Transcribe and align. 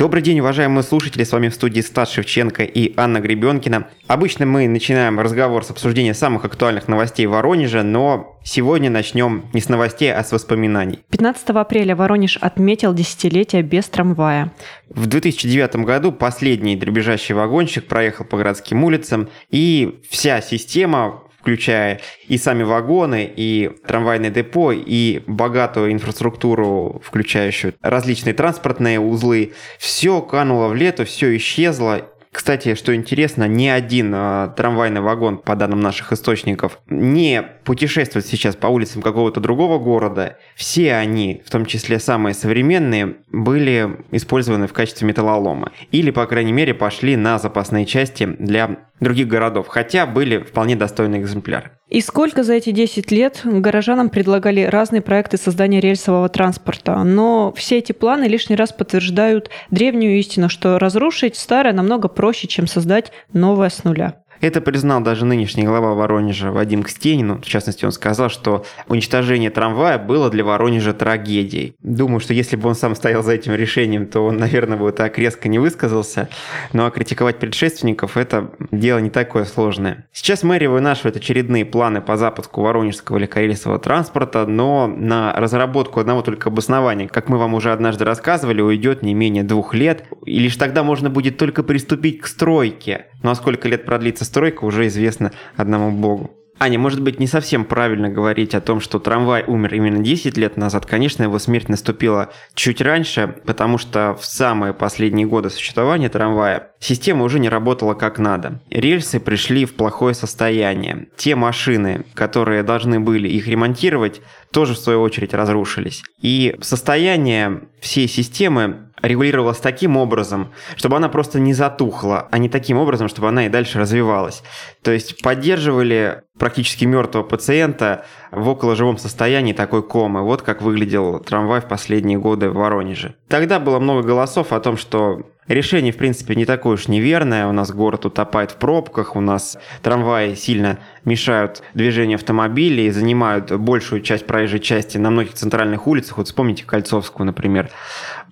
Добрый 0.00 0.22
день, 0.22 0.40
уважаемые 0.40 0.82
слушатели, 0.82 1.24
с 1.24 1.32
вами 1.32 1.50
в 1.50 1.54
студии 1.54 1.82
Стас 1.82 2.10
Шевченко 2.10 2.62
и 2.62 2.94
Анна 2.96 3.20
Гребенкина. 3.20 3.88
Обычно 4.06 4.46
мы 4.46 4.66
начинаем 4.66 5.20
разговор 5.20 5.62
с 5.62 5.70
обсуждения 5.70 6.14
самых 6.14 6.46
актуальных 6.46 6.88
новостей 6.88 7.26
Воронежа, 7.26 7.82
но 7.82 8.40
сегодня 8.42 8.88
начнем 8.88 9.44
не 9.52 9.60
с 9.60 9.68
новостей, 9.68 10.10
а 10.10 10.24
с 10.24 10.32
воспоминаний. 10.32 11.00
15 11.10 11.50
апреля 11.50 11.94
Воронеж 11.94 12.38
отметил 12.38 12.94
десятилетие 12.94 13.60
без 13.60 13.90
трамвая. 13.90 14.54
В 14.88 15.06
2009 15.06 15.76
году 15.84 16.12
последний 16.12 16.76
дребезжащий 16.76 17.34
вагончик 17.34 17.86
проехал 17.86 18.24
по 18.24 18.38
городским 18.38 18.82
улицам, 18.84 19.28
и 19.50 20.00
вся 20.08 20.40
система 20.40 21.24
включая 21.40 22.00
и 22.28 22.38
сами 22.38 22.62
вагоны, 22.62 23.30
и 23.34 23.70
трамвайное 23.86 24.30
депо, 24.30 24.72
и 24.72 25.22
богатую 25.26 25.92
инфраструктуру, 25.92 27.00
включающую 27.04 27.74
различные 27.80 28.34
транспортные 28.34 29.00
узлы. 29.00 29.52
Все 29.78 30.20
кануло 30.20 30.68
в 30.68 30.74
лето, 30.74 31.04
все 31.04 31.36
исчезло, 31.36 32.10
кстати, 32.32 32.76
что 32.76 32.94
интересно, 32.94 33.48
ни 33.48 33.66
один 33.66 34.12
э, 34.14 34.52
трамвайный 34.56 35.00
вагон, 35.00 35.38
по 35.38 35.56
данным 35.56 35.80
наших 35.80 36.12
источников, 36.12 36.78
не 36.88 37.42
путешествует 37.64 38.24
сейчас 38.24 38.54
по 38.54 38.68
улицам 38.68 39.02
какого-то 39.02 39.40
другого 39.40 39.80
города. 39.80 40.38
Все 40.54 40.94
они, 40.94 41.42
в 41.44 41.50
том 41.50 41.66
числе 41.66 41.98
самые 41.98 42.34
современные, 42.34 43.16
были 43.32 43.96
использованы 44.12 44.68
в 44.68 44.72
качестве 44.72 45.08
металлолома. 45.08 45.72
Или, 45.90 46.12
по 46.12 46.24
крайней 46.26 46.52
мере, 46.52 46.72
пошли 46.72 47.16
на 47.16 47.40
запасные 47.40 47.84
части 47.84 48.26
для 48.38 48.89
других 49.00 49.28
городов, 49.28 49.66
хотя 49.68 50.06
были 50.06 50.38
вполне 50.38 50.76
достойные 50.76 51.22
экземпляры. 51.22 51.72
И 51.88 52.00
сколько 52.00 52.44
за 52.44 52.54
эти 52.54 52.70
10 52.70 53.10
лет 53.10 53.40
горожанам 53.44 54.10
предлагали 54.10 54.62
разные 54.62 55.02
проекты 55.02 55.36
создания 55.36 55.80
рельсового 55.80 56.28
транспорта. 56.28 57.02
Но 57.02 57.52
все 57.56 57.78
эти 57.78 57.92
планы 57.92 58.24
лишний 58.24 58.54
раз 58.54 58.72
подтверждают 58.72 59.50
древнюю 59.70 60.18
истину, 60.18 60.48
что 60.48 60.78
разрушить 60.78 61.36
старое 61.36 61.72
намного 61.72 62.08
проще, 62.08 62.46
чем 62.46 62.68
создать 62.68 63.10
новое 63.32 63.70
с 63.70 63.82
нуля. 63.82 64.19
Это 64.40 64.62
признал 64.62 65.02
даже 65.02 65.26
нынешний 65.26 65.64
глава 65.64 65.94
Воронежа 65.94 66.50
Вадим 66.50 66.82
Кстенин. 66.82 67.42
В 67.42 67.44
частности, 67.44 67.84
он 67.84 67.92
сказал, 67.92 68.30
что 68.30 68.64
уничтожение 68.88 69.50
трамвая 69.50 69.98
было 69.98 70.30
для 70.30 70.44
Воронежа 70.44 70.94
трагедией. 70.94 71.74
Думаю, 71.82 72.20
что 72.20 72.32
если 72.32 72.56
бы 72.56 72.68
он 72.68 72.74
сам 72.74 72.94
стоял 72.94 73.22
за 73.22 73.32
этим 73.32 73.54
решением, 73.54 74.06
то 74.06 74.24
он, 74.24 74.38
наверное, 74.38 74.78
бы 74.78 74.92
так 74.92 75.18
резко 75.18 75.48
не 75.48 75.58
высказался. 75.58 76.30
Ну 76.72 76.86
а 76.86 76.90
критиковать 76.90 77.38
предшественников– 77.38 78.16
это 78.16 78.50
дело 78.70 78.98
не 78.98 79.10
такое 79.10 79.44
сложное. 79.44 80.06
Сейчас 80.12 80.42
мэрия 80.42 80.70
вынашивает 80.70 81.16
очередные 81.16 81.66
планы 81.66 82.00
по 82.00 82.16
запуску 82.16 82.62
воронежского 82.62 83.18
легкорельсового 83.18 83.78
транспорта, 83.78 84.46
но 84.46 84.86
на 84.86 85.34
разработку 85.34 86.00
одного 86.00 86.22
только 86.22 86.48
обоснования, 86.48 87.08
как 87.08 87.28
мы 87.28 87.36
вам 87.36 87.52
уже 87.52 87.72
однажды 87.72 88.06
рассказывали, 88.06 88.62
уйдет 88.62 89.02
не 89.02 89.12
менее 89.12 89.42
двух 89.42 89.74
лет, 89.74 90.04
и 90.24 90.38
лишь 90.38 90.56
тогда 90.56 90.82
можно 90.82 91.10
будет 91.10 91.36
только 91.36 91.62
приступить 91.62 92.22
к 92.22 92.26
стройке. 92.26 93.06
Ну 93.22 93.30
а 93.30 93.34
сколько 93.34 93.68
лет 93.68 93.84
продлится 93.84 94.24
стройка, 94.30 94.64
уже 94.64 94.86
известно 94.86 95.32
одному 95.56 95.90
богу. 95.90 96.30
Аня, 96.62 96.78
может 96.78 97.00
быть, 97.00 97.18
не 97.18 97.26
совсем 97.26 97.64
правильно 97.64 98.10
говорить 98.10 98.54
о 98.54 98.60
том, 98.60 98.80
что 98.80 98.98
трамвай 98.98 99.44
умер 99.46 99.74
именно 99.76 100.04
10 100.04 100.36
лет 100.36 100.58
назад. 100.58 100.84
Конечно, 100.84 101.22
его 101.22 101.38
смерть 101.38 101.70
наступила 101.70 102.28
чуть 102.54 102.82
раньше, 102.82 103.34
потому 103.46 103.78
что 103.78 104.14
в 104.14 104.26
самые 104.26 104.74
последние 104.74 105.26
годы 105.26 105.48
существования 105.48 106.10
трамвая 106.10 106.72
система 106.78 107.24
уже 107.24 107.38
не 107.38 107.48
работала 107.48 107.94
как 107.94 108.18
надо. 108.18 108.60
Рельсы 108.68 109.20
пришли 109.20 109.64
в 109.64 109.74
плохое 109.74 110.14
состояние. 110.14 111.08
Те 111.16 111.34
машины, 111.34 112.04
которые 112.12 112.62
должны 112.62 113.00
были 113.00 113.26
их 113.26 113.48
ремонтировать, 113.48 114.20
тоже 114.52 114.74
в 114.74 114.78
свою 114.78 115.00
очередь 115.00 115.32
разрушились. 115.32 116.02
И 116.20 116.56
состояние 116.60 117.62
всей 117.80 118.06
системы 118.06 118.89
регулировалась 119.02 119.58
таким 119.58 119.96
образом, 119.96 120.52
чтобы 120.76 120.96
она 120.96 121.08
просто 121.08 121.40
не 121.40 121.54
затухла, 121.54 122.28
а 122.30 122.38
не 122.38 122.48
таким 122.48 122.78
образом, 122.78 123.08
чтобы 123.08 123.28
она 123.28 123.46
и 123.46 123.48
дальше 123.48 123.78
развивалась. 123.78 124.42
То 124.82 124.90
есть 124.90 125.22
поддерживали 125.22 126.22
практически 126.38 126.86
мертвого 126.86 127.22
пациента 127.22 128.04
в 128.32 128.48
околоживом 128.48 128.96
состоянии 128.96 129.52
такой 129.52 129.82
комы. 129.82 130.22
Вот 130.22 130.42
как 130.42 130.62
выглядел 130.62 131.20
трамвай 131.20 131.60
в 131.60 131.66
последние 131.66 132.18
годы 132.18 132.48
в 132.48 132.54
Воронеже. 132.54 133.14
Тогда 133.28 133.60
было 133.60 133.78
много 133.78 134.02
голосов 134.02 134.52
о 134.52 134.60
том, 134.60 134.76
что 134.78 135.20
решение, 135.48 135.92
в 135.92 135.96
принципе, 135.96 136.34
не 136.34 136.46
такое 136.46 136.74
уж 136.74 136.88
неверное. 136.88 137.46
У 137.46 137.52
нас 137.52 137.70
город 137.70 138.06
утопает 138.06 138.52
в 138.52 138.56
пробках, 138.56 139.16
у 139.16 139.20
нас 139.20 139.58
трамваи 139.82 140.34
сильно 140.34 140.78
мешают 141.04 141.62
движению 141.74 142.16
автомобилей, 142.16 142.90
занимают 142.90 143.52
большую 143.52 144.00
часть 144.00 144.26
проезжей 144.26 144.60
части 144.60 144.96
на 144.96 145.10
многих 145.10 145.34
центральных 145.34 145.86
улицах. 145.86 146.18
Вот 146.18 146.26
вспомните 146.26 146.64
Кольцовскую, 146.64 147.26
например. 147.26 147.70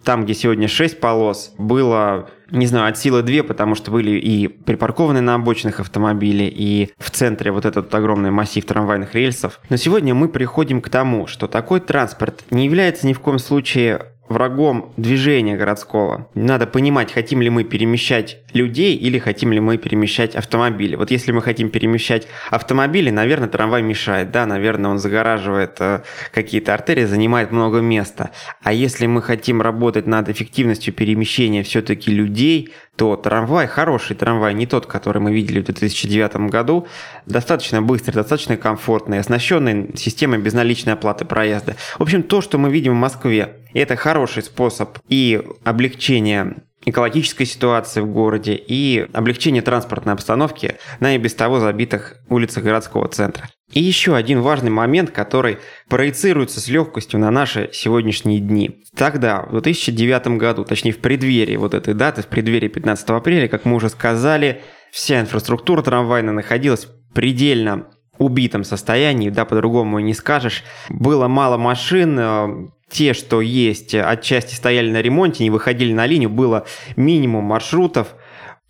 Там, 0.08 0.24
где 0.24 0.32
сегодня 0.32 0.68
6 0.68 1.00
полос, 1.00 1.52
было 1.58 2.30
не 2.50 2.66
знаю, 2.66 2.88
от 2.88 2.96
силы 2.96 3.20
2, 3.20 3.42
потому 3.42 3.74
что 3.74 3.90
были 3.90 4.12
и 4.12 4.48
припаркованы 4.48 5.20
на 5.20 5.34
обочинах 5.34 5.80
автомобили, 5.80 6.44
и 6.44 6.88
в 6.96 7.10
центре 7.10 7.50
вот 7.50 7.66
этот 7.66 7.94
огромный 7.94 8.30
массив 8.30 8.64
трамвайных 8.64 9.14
рельсов. 9.14 9.60
Но 9.68 9.76
сегодня 9.76 10.14
мы 10.14 10.30
приходим 10.30 10.80
к 10.80 10.88
тому, 10.88 11.26
что 11.26 11.46
такой 11.46 11.80
транспорт 11.80 12.42
не 12.50 12.64
является 12.64 13.06
ни 13.06 13.12
в 13.12 13.20
коем 13.20 13.38
случае 13.38 14.06
врагом 14.30 14.92
движения 14.96 15.56
городского. 15.56 16.28
Надо 16.34 16.66
понимать, 16.66 17.12
хотим 17.12 17.42
ли 17.42 17.50
мы 17.50 17.64
перемещать 17.64 18.38
людей 18.52 18.96
или 18.96 19.18
хотим 19.18 19.52
ли 19.52 19.60
мы 19.60 19.76
перемещать 19.76 20.34
автомобили. 20.34 20.96
Вот 20.96 21.10
если 21.10 21.32
мы 21.32 21.42
хотим 21.42 21.70
перемещать 21.70 22.26
автомобили, 22.50 23.10
наверное, 23.10 23.48
трамвай 23.48 23.82
мешает. 23.82 24.30
Да, 24.30 24.46
наверное, 24.46 24.90
он 24.90 24.98
загораживает 24.98 25.76
э, 25.80 26.02
какие-то 26.32 26.74
артерии, 26.74 27.04
занимает 27.04 27.50
много 27.50 27.80
места. 27.80 28.30
А 28.62 28.72
если 28.72 29.06
мы 29.06 29.22
хотим 29.22 29.60
работать 29.60 30.06
над 30.06 30.28
эффективностью 30.28 30.94
перемещения 30.94 31.62
все-таки 31.62 32.10
людей, 32.10 32.72
то 32.96 33.14
трамвай, 33.16 33.68
хороший 33.68 34.16
трамвай, 34.16 34.54
не 34.54 34.66
тот, 34.66 34.86
который 34.86 35.22
мы 35.22 35.32
видели 35.32 35.60
в 35.60 35.64
2009 35.64 36.50
году, 36.50 36.88
достаточно 37.26 37.80
быстрый, 37.80 38.14
достаточно 38.14 38.56
комфортный, 38.56 39.20
оснащенный 39.20 39.96
системой 39.96 40.40
безналичной 40.40 40.94
оплаты 40.94 41.24
проезда. 41.24 41.76
В 41.98 42.02
общем, 42.02 42.24
то, 42.24 42.40
что 42.40 42.58
мы 42.58 42.70
видим 42.70 42.92
в 42.92 42.96
Москве, 42.96 43.56
это 43.72 43.94
хороший 43.94 44.42
способ 44.42 44.98
и 45.08 45.40
облегчения 45.62 46.56
экологической 46.90 47.44
ситуации 47.44 48.00
в 48.00 48.06
городе 48.06 48.54
и 48.54 49.06
облегчение 49.12 49.62
транспортной 49.62 50.14
обстановки 50.14 50.76
на 51.00 51.14
и 51.14 51.18
без 51.18 51.34
того 51.34 51.60
забитых 51.60 52.16
улицах 52.28 52.64
городского 52.64 53.08
центра. 53.08 53.48
И 53.72 53.80
еще 53.82 54.16
один 54.16 54.40
важный 54.40 54.70
момент, 54.70 55.10
который 55.10 55.58
проецируется 55.88 56.60
с 56.60 56.68
легкостью 56.68 57.20
на 57.20 57.30
наши 57.30 57.68
сегодняшние 57.72 58.40
дни. 58.40 58.82
Тогда, 58.96 59.42
в 59.42 59.50
2009 59.50 60.38
году, 60.38 60.64
точнее 60.64 60.92
в 60.92 60.98
преддверии 60.98 61.56
вот 61.56 61.74
этой 61.74 61.92
даты, 61.92 62.22
в 62.22 62.26
преддверии 62.28 62.68
15 62.68 63.10
апреля, 63.10 63.48
как 63.48 63.66
мы 63.66 63.76
уже 63.76 63.90
сказали, 63.90 64.62
вся 64.90 65.20
инфраструктура 65.20 65.82
трамвайная 65.82 66.32
находилась 66.32 66.88
предельно 67.14 67.88
убитом 68.18 68.64
состоянии, 68.64 69.30
да, 69.30 69.44
по-другому 69.44 69.98
не 70.00 70.14
скажешь. 70.14 70.64
Было 70.88 71.28
мало 71.28 71.56
машин, 71.56 72.18
э, 72.18 72.68
те, 72.88 73.12
что 73.12 73.40
есть, 73.40 73.94
отчасти 73.94 74.54
стояли 74.54 74.90
на 74.90 75.02
ремонте, 75.02 75.44
не 75.44 75.50
выходили 75.50 75.92
на 75.92 76.06
линию, 76.06 76.30
было 76.30 76.66
минимум 76.96 77.44
маршрутов. 77.44 78.14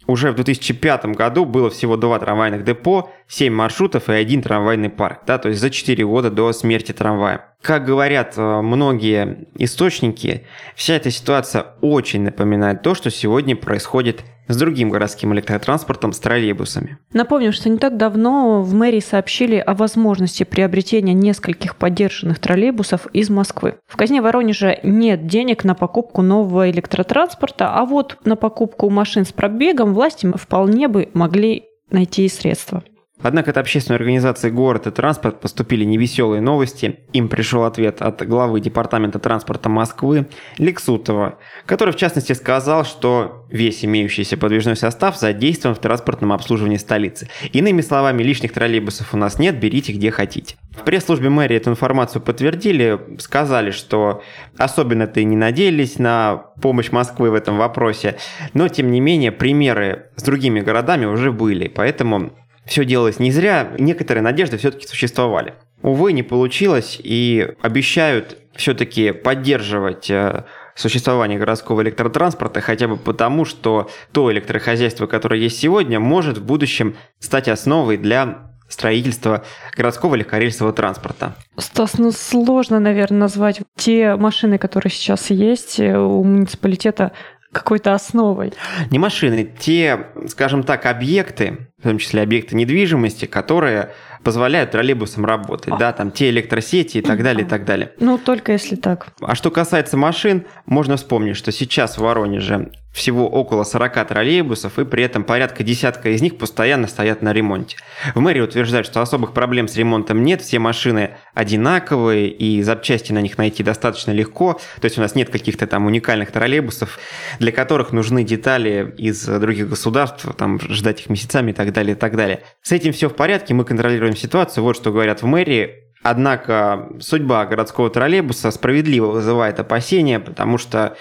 Уже 0.06 0.32
в 0.32 0.36
2005 0.36 1.06
году 1.06 1.44
было 1.44 1.70
всего 1.70 1.96
два 1.96 2.18
трамвайных 2.18 2.64
депо, 2.64 3.10
7 3.28 3.52
маршрутов 3.52 4.08
и 4.08 4.12
один 4.12 4.42
трамвайный 4.42 4.88
парк, 4.88 5.20
да, 5.26 5.38
то 5.38 5.48
есть 5.48 5.60
за 5.60 5.70
4 5.70 6.04
года 6.06 6.30
до 6.30 6.52
смерти 6.52 6.92
трамвая. 6.92 7.54
Как 7.60 7.84
говорят 7.84 8.34
э, 8.36 8.60
многие 8.62 9.46
источники, 9.56 10.46
вся 10.74 10.94
эта 10.94 11.10
ситуация 11.10 11.66
очень 11.80 12.22
напоминает 12.22 12.82
то, 12.82 12.94
что 12.94 13.10
сегодня 13.10 13.56
происходит 13.56 14.22
с 14.46 14.56
другим 14.56 14.88
городским 14.88 15.34
электротранспортом, 15.34 16.12
с 16.12 16.20
троллейбусами. 16.20 16.98
Напомним, 17.12 17.52
что 17.52 17.68
не 17.68 17.76
так 17.76 17.96
давно 17.98 18.62
в 18.62 18.72
мэрии 18.72 19.00
сообщили 19.00 19.56
о 19.56 19.74
возможности 19.74 20.44
приобретения 20.44 21.12
нескольких 21.12 21.76
поддержанных 21.76 22.38
троллейбусов 22.38 23.06
из 23.08 23.28
Москвы. 23.28 23.74
В 23.86 23.96
казне 23.96 24.22
Воронежа 24.22 24.78
нет 24.82 25.26
денег 25.26 25.64
на 25.64 25.74
покупку 25.74 26.22
нового 26.22 26.70
электротранспорта, 26.70 27.74
а 27.74 27.84
вот 27.84 28.18
на 28.24 28.36
покупку 28.36 28.88
машин 28.88 29.26
с 29.26 29.32
пробегом 29.32 29.92
власти 29.92 30.30
вполне 30.34 30.88
бы 30.88 31.10
могли 31.12 31.64
найти 31.90 32.28
средства. 32.28 32.82
Однако 33.20 33.50
от 33.50 33.58
общественной 33.58 33.96
организации 33.96 34.50
«Город 34.50 34.86
и 34.86 34.90
транспорт» 34.90 35.40
поступили 35.40 35.84
невеселые 35.84 36.40
новости. 36.40 37.00
Им 37.12 37.28
пришел 37.28 37.64
ответ 37.64 38.00
от 38.00 38.26
главы 38.26 38.60
Департамента 38.60 39.18
транспорта 39.18 39.68
Москвы 39.68 40.28
Лексутова, 40.56 41.38
который 41.66 41.92
в 41.92 41.96
частности 41.96 42.32
сказал, 42.32 42.84
что 42.84 43.46
весь 43.50 43.84
имеющийся 43.84 44.36
подвижной 44.36 44.76
состав 44.76 45.18
задействован 45.18 45.74
в 45.74 45.80
транспортном 45.80 46.32
обслуживании 46.32 46.76
столицы. 46.76 47.28
Иными 47.52 47.80
словами, 47.80 48.22
лишних 48.22 48.52
троллейбусов 48.52 49.14
у 49.14 49.16
нас 49.16 49.38
нет, 49.38 49.58
берите 49.58 49.92
где 49.92 50.10
хотите. 50.10 50.56
В 50.76 50.84
пресс-службе 50.84 51.28
мэрии 51.28 51.56
эту 51.56 51.70
информацию 51.70 52.22
подтвердили, 52.22 53.00
сказали, 53.18 53.72
что 53.72 54.22
особенно-то 54.56 55.18
и 55.18 55.24
не 55.24 55.36
надеялись 55.36 55.98
на 55.98 56.36
помощь 56.62 56.92
Москвы 56.92 57.30
в 57.30 57.34
этом 57.34 57.56
вопросе, 57.56 58.16
но 58.54 58.68
тем 58.68 58.92
не 58.92 59.00
менее 59.00 59.32
примеры 59.32 60.10
с 60.14 60.22
другими 60.22 60.60
городами 60.60 61.04
уже 61.06 61.32
были, 61.32 61.66
поэтому 61.66 62.32
все 62.68 62.84
делалось 62.84 63.18
не 63.18 63.32
зря, 63.32 63.72
некоторые 63.78 64.22
надежды 64.22 64.58
все-таки 64.58 64.86
существовали. 64.86 65.54
Увы, 65.82 66.12
не 66.12 66.22
получилось, 66.22 67.00
и 67.02 67.54
обещают 67.62 68.36
все-таки 68.54 69.12
поддерживать 69.12 70.10
э, 70.10 70.44
существования 70.74 71.38
городского 71.38 71.82
электротранспорта, 71.82 72.60
хотя 72.60 72.88
бы 72.88 72.96
потому, 72.96 73.44
что 73.44 73.88
то 74.12 74.30
электрохозяйство, 74.30 75.06
которое 75.06 75.40
есть 75.40 75.58
сегодня, 75.58 75.98
может 76.00 76.38
в 76.38 76.44
будущем 76.44 76.96
стать 77.20 77.48
основой 77.48 77.96
для 77.96 78.48
строительства 78.68 79.44
городского 79.74 80.14
легкорельсового 80.14 80.74
транспорта. 80.74 81.34
Стас, 81.56 81.96
ну 81.96 82.12
сложно, 82.12 82.80
наверное, 82.80 83.20
назвать 83.20 83.60
те 83.76 84.14
машины, 84.16 84.58
которые 84.58 84.90
сейчас 84.90 85.30
есть 85.30 85.80
у 85.80 86.22
муниципалитета 86.22 87.12
какой-то 87.52 87.94
основой. 87.94 88.52
Не 88.90 88.98
машины, 88.98 89.50
те, 89.58 90.06
скажем 90.28 90.62
так, 90.62 90.86
объекты, 90.86 91.68
в 91.78 91.82
том 91.84 91.98
числе 91.98 92.22
объекты 92.22 92.56
недвижимости, 92.56 93.24
которые 93.24 93.90
позволяют 94.22 94.72
троллейбусам 94.72 95.24
работать, 95.24 95.74
да, 95.78 95.92
там 95.92 96.10
те 96.10 96.28
электросети 96.30 96.98
и 96.98 97.02
так 97.02 97.22
далее, 97.22 97.46
и 97.46 97.48
так 97.48 97.64
далее. 97.64 97.92
Ну, 98.00 98.18
только 98.18 98.52
если 98.52 98.76
так. 98.76 99.08
А 99.20 99.34
что 99.34 99.50
касается 99.50 99.96
машин, 99.96 100.44
можно 100.66 100.96
вспомнить, 100.96 101.36
что 101.36 101.52
сейчас 101.52 101.96
в 101.96 102.02
Воронеже 102.02 102.70
всего 102.92 103.28
около 103.28 103.64
40 103.64 104.08
троллейбусов, 104.08 104.78
и 104.78 104.84
при 104.84 105.04
этом 105.04 105.24
порядка 105.24 105.62
десятка 105.62 106.10
из 106.10 106.22
них 106.22 106.38
постоянно 106.38 106.86
стоят 106.86 107.22
на 107.22 107.32
ремонте. 107.32 107.76
В 108.14 108.20
мэрии 108.20 108.40
утверждают, 108.40 108.86
что 108.86 109.00
особых 109.00 109.32
проблем 109.32 109.68
с 109.68 109.76
ремонтом 109.76 110.22
нет, 110.22 110.42
все 110.42 110.58
машины 110.58 111.16
одинаковые, 111.34 112.28
и 112.28 112.62
запчасти 112.62 113.12
на 113.12 113.20
них 113.20 113.38
найти 113.38 113.62
достаточно 113.62 114.10
легко. 114.10 114.54
То 114.80 114.84
есть 114.86 114.98
у 114.98 115.00
нас 115.00 115.14
нет 115.14 115.30
каких-то 115.30 115.66
там 115.66 115.86
уникальных 115.86 116.32
троллейбусов, 116.32 116.98
для 117.38 117.52
которых 117.52 117.92
нужны 117.92 118.24
детали 118.24 118.94
из 118.96 119.24
других 119.24 119.68
государств, 119.68 120.26
там 120.36 120.58
ждать 120.60 121.02
их 121.02 121.10
месяцами 121.10 121.50
и 121.50 121.54
так 121.54 121.72
далее, 121.72 121.94
и 121.94 121.98
так 121.98 122.16
далее. 122.16 122.42
С 122.62 122.72
этим 122.72 122.92
все 122.92 123.08
в 123.08 123.14
порядке, 123.14 123.54
мы 123.54 123.64
контролируем 123.64 124.16
ситуацию, 124.16 124.64
вот 124.64 124.76
что 124.76 124.90
говорят 124.90 125.22
в 125.22 125.26
мэрии. 125.26 125.88
Однако 126.02 126.88
судьба 127.00 127.44
городского 127.46 127.90
троллейбуса 127.90 128.50
справедливо 128.50 129.06
вызывает 129.06 129.58
опасения, 129.58 130.20
потому 130.20 130.56
что 130.56 130.96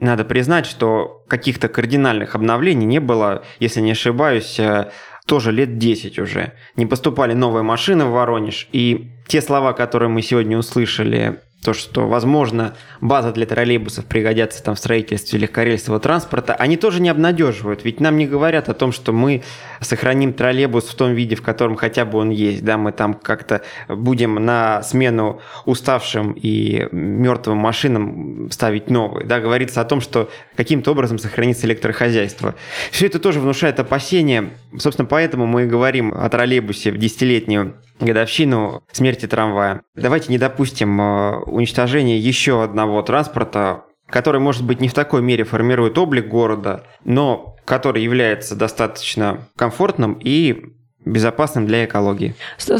надо 0.00 0.24
признать, 0.24 0.66
что 0.66 1.24
каких-то 1.28 1.68
кардинальных 1.68 2.34
обновлений 2.34 2.86
не 2.86 3.00
было, 3.00 3.44
если 3.58 3.80
не 3.80 3.92
ошибаюсь, 3.92 4.58
э, 4.58 4.90
тоже 5.26 5.52
лет 5.52 5.78
10 5.78 6.18
уже. 6.18 6.54
Не 6.76 6.86
поступали 6.86 7.34
новые 7.34 7.62
машины 7.62 8.04
в 8.06 8.10
Воронеж, 8.10 8.68
и 8.72 9.12
те 9.26 9.40
слова, 9.40 9.72
которые 9.72 10.08
мы 10.08 10.22
сегодня 10.22 10.58
услышали 10.58 11.40
то, 11.62 11.74
что, 11.74 12.08
возможно, 12.08 12.74
база 13.00 13.32
для 13.32 13.44
троллейбусов 13.44 14.06
пригодятся 14.06 14.62
там 14.62 14.74
в 14.74 14.78
строительстве 14.78 15.38
легкорельсового 15.38 16.00
транспорта, 16.00 16.54
они 16.54 16.76
тоже 16.76 17.02
не 17.02 17.10
обнадеживают. 17.10 17.84
Ведь 17.84 18.00
нам 18.00 18.16
не 18.16 18.26
говорят 18.26 18.68
о 18.68 18.74
том, 18.74 18.92
что 18.92 19.12
мы 19.12 19.42
сохраним 19.80 20.32
троллейбус 20.32 20.88
в 20.88 20.94
том 20.94 21.12
виде, 21.12 21.36
в 21.36 21.42
котором 21.42 21.76
хотя 21.76 22.04
бы 22.06 22.18
он 22.18 22.30
есть. 22.30 22.64
Да, 22.64 22.78
мы 22.78 22.92
там 22.92 23.14
как-то 23.14 23.62
будем 23.88 24.36
на 24.36 24.82
смену 24.82 25.40
уставшим 25.66 26.32
и 26.32 26.88
мертвым 26.92 27.58
машинам 27.58 28.50
ставить 28.50 28.88
новые. 28.88 29.26
Да, 29.26 29.40
говорится 29.40 29.82
о 29.82 29.84
том, 29.84 30.00
что 30.00 30.30
каким-то 30.56 30.92
образом 30.92 31.18
сохранится 31.18 31.66
электрохозяйство. 31.66 32.54
Все 32.90 33.06
это 33.06 33.18
тоже 33.18 33.40
внушает 33.40 33.78
опасения. 33.80 34.50
Собственно, 34.78 35.06
поэтому 35.06 35.46
мы 35.46 35.64
и 35.64 35.66
говорим 35.66 36.14
о 36.14 36.28
троллейбусе 36.30 36.90
в 36.90 36.96
десятилетнюю 36.96 37.74
годовщину 38.00 38.82
смерти 38.92 39.26
трамвая. 39.26 39.82
Давайте 39.94 40.30
не 40.30 40.38
допустим 40.38 41.00
э, 41.00 41.38
уничтожения 41.46 42.18
еще 42.18 42.62
одного 42.62 43.02
транспорта, 43.02 43.84
который, 44.08 44.40
может 44.40 44.64
быть, 44.64 44.80
не 44.80 44.88
в 44.88 44.94
такой 44.94 45.22
мере 45.22 45.44
формирует 45.44 45.98
облик 45.98 46.28
города, 46.28 46.84
но 47.04 47.56
который 47.64 48.02
является 48.02 48.56
достаточно 48.56 49.48
комфортным 49.56 50.14
и 50.14 50.74
безопасным 51.04 51.66
для 51.66 51.84
экологии. 51.84 52.34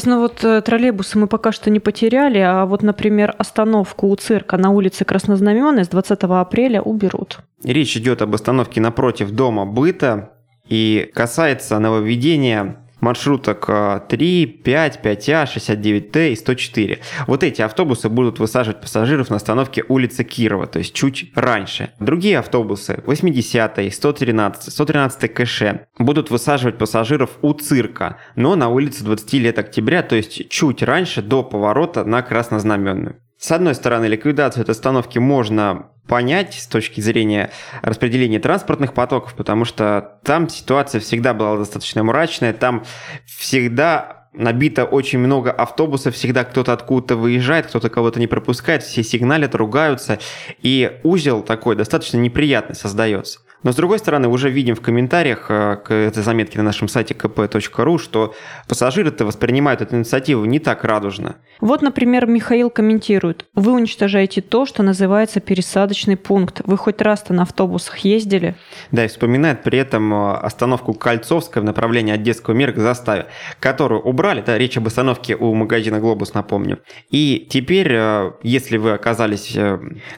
Ну 0.04 0.20
вот 0.20 0.44
э, 0.44 0.60
троллейбусы 0.60 1.18
мы 1.18 1.26
пока 1.26 1.52
что 1.52 1.70
не 1.70 1.80
потеряли, 1.80 2.38
а 2.38 2.66
вот, 2.66 2.82
например, 2.82 3.34
остановку 3.38 4.08
у 4.08 4.16
цирка 4.16 4.56
на 4.56 4.70
улице 4.70 5.04
Краснознаменной 5.04 5.84
с 5.84 5.88
20 5.88 6.22
апреля 6.24 6.82
уберут. 6.82 7.38
Речь 7.64 7.96
идет 7.96 8.20
об 8.22 8.34
остановке 8.34 8.80
напротив 8.80 9.30
дома 9.30 9.64
быта 9.64 10.32
и 10.68 11.10
касается 11.14 11.78
нововведения 11.78 12.84
маршруток 13.00 13.68
3, 14.08 14.46
5, 14.46 15.00
5А, 15.02 15.46
69Т 15.46 16.32
и 16.32 16.36
104. 16.36 16.98
Вот 17.26 17.42
эти 17.42 17.62
автобусы 17.62 18.08
будут 18.08 18.38
высаживать 18.38 18.80
пассажиров 18.80 19.30
на 19.30 19.36
остановке 19.36 19.84
улицы 19.88 20.24
Кирова, 20.24 20.66
то 20.66 20.78
есть 20.78 20.94
чуть 20.94 21.30
раньше. 21.34 21.90
Другие 21.98 22.38
автобусы 22.38 23.02
80 23.06 23.92
113, 23.92 24.72
113 24.72 25.34
КШ 25.34 25.62
будут 25.98 26.30
высаживать 26.30 26.78
пассажиров 26.78 27.30
у 27.42 27.52
цирка, 27.52 28.18
но 28.36 28.56
на 28.56 28.68
улице 28.68 29.04
20 29.04 29.32
лет 29.34 29.58
октября, 29.58 30.02
то 30.02 30.16
есть 30.16 30.48
чуть 30.50 30.82
раньше 30.82 31.22
до 31.22 31.42
поворота 31.42 32.04
на 32.04 32.22
Краснознаменную. 32.22 33.16
С 33.40 33.50
одной 33.52 33.74
стороны, 33.74 34.04
ликвидацию 34.04 34.62
этой 34.62 34.72
остановки 34.72 35.18
можно 35.18 35.86
понять 36.06 36.52
с 36.60 36.66
точки 36.66 37.00
зрения 37.00 37.50
распределения 37.80 38.38
транспортных 38.38 38.92
потоков, 38.92 39.32
потому 39.34 39.64
что 39.64 40.18
там 40.24 40.50
ситуация 40.50 41.00
всегда 41.00 41.32
была 41.32 41.56
достаточно 41.56 42.04
мрачная, 42.04 42.52
там 42.52 42.84
всегда 43.24 44.28
набито 44.34 44.84
очень 44.84 45.20
много 45.20 45.50
автобусов, 45.50 46.16
всегда 46.16 46.44
кто-то 46.44 46.74
откуда-то 46.74 47.16
выезжает, 47.16 47.66
кто-то 47.66 47.88
кого-то 47.88 48.20
не 48.20 48.26
пропускает, 48.26 48.82
все 48.82 49.02
сигналят, 49.02 49.54
ругаются, 49.54 50.18
и 50.60 51.00
узел 51.02 51.40
такой 51.40 51.76
достаточно 51.76 52.18
неприятный 52.18 52.76
создается. 52.76 53.40
Но 53.62 53.72
с 53.72 53.76
другой 53.76 53.98
стороны, 53.98 54.28
уже 54.28 54.48
видим 54.48 54.74
в 54.74 54.80
комментариях 54.80 55.46
э, 55.50 55.76
к 55.76 55.92
этой 55.92 56.22
заметке 56.22 56.58
на 56.58 56.64
нашем 56.64 56.88
сайте 56.88 57.14
kp.ru, 57.14 57.98
что 57.98 58.34
пассажиры-то 58.68 59.26
воспринимают 59.26 59.82
эту 59.82 59.96
инициативу 59.96 60.44
не 60.46 60.58
так 60.58 60.84
радужно. 60.84 61.36
Вот, 61.60 61.82
например, 61.82 62.26
Михаил 62.26 62.70
комментирует. 62.70 63.46
Вы 63.54 63.72
уничтожаете 63.72 64.40
то, 64.40 64.64
что 64.64 64.82
называется 64.82 65.40
пересадочный 65.40 66.16
пункт. 66.16 66.62
Вы 66.64 66.78
хоть 66.78 67.02
раз-то 67.02 67.34
на 67.34 67.42
автобусах 67.42 67.98
ездили? 67.98 68.56
Да, 68.92 69.04
и 69.04 69.08
вспоминает 69.08 69.62
при 69.62 69.78
этом 69.78 70.12
э, 70.12 70.32
остановку 70.36 70.94
Кольцовская 70.94 71.62
в 71.62 71.66
направлении 71.66 72.14
Одесского 72.14 72.54
мира 72.54 72.72
к 72.72 72.78
заставе, 72.78 73.26
которую 73.58 74.00
убрали, 74.00 74.42
да, 74.44 74.56
речь 74.56 74.78
об 74.78 74.86
остановке 74.86 75.36
у 75.36 75.54
магазина 75.54 76.00
«Глобус», 76.00 76.32
напомню. 76.32 76.78
И 77.10 77.46
теперь, 77.50 77.92
э, 77.92 78.32
если 78.42 78.78
вы 78.78 78.92
оказались 78.92 79.56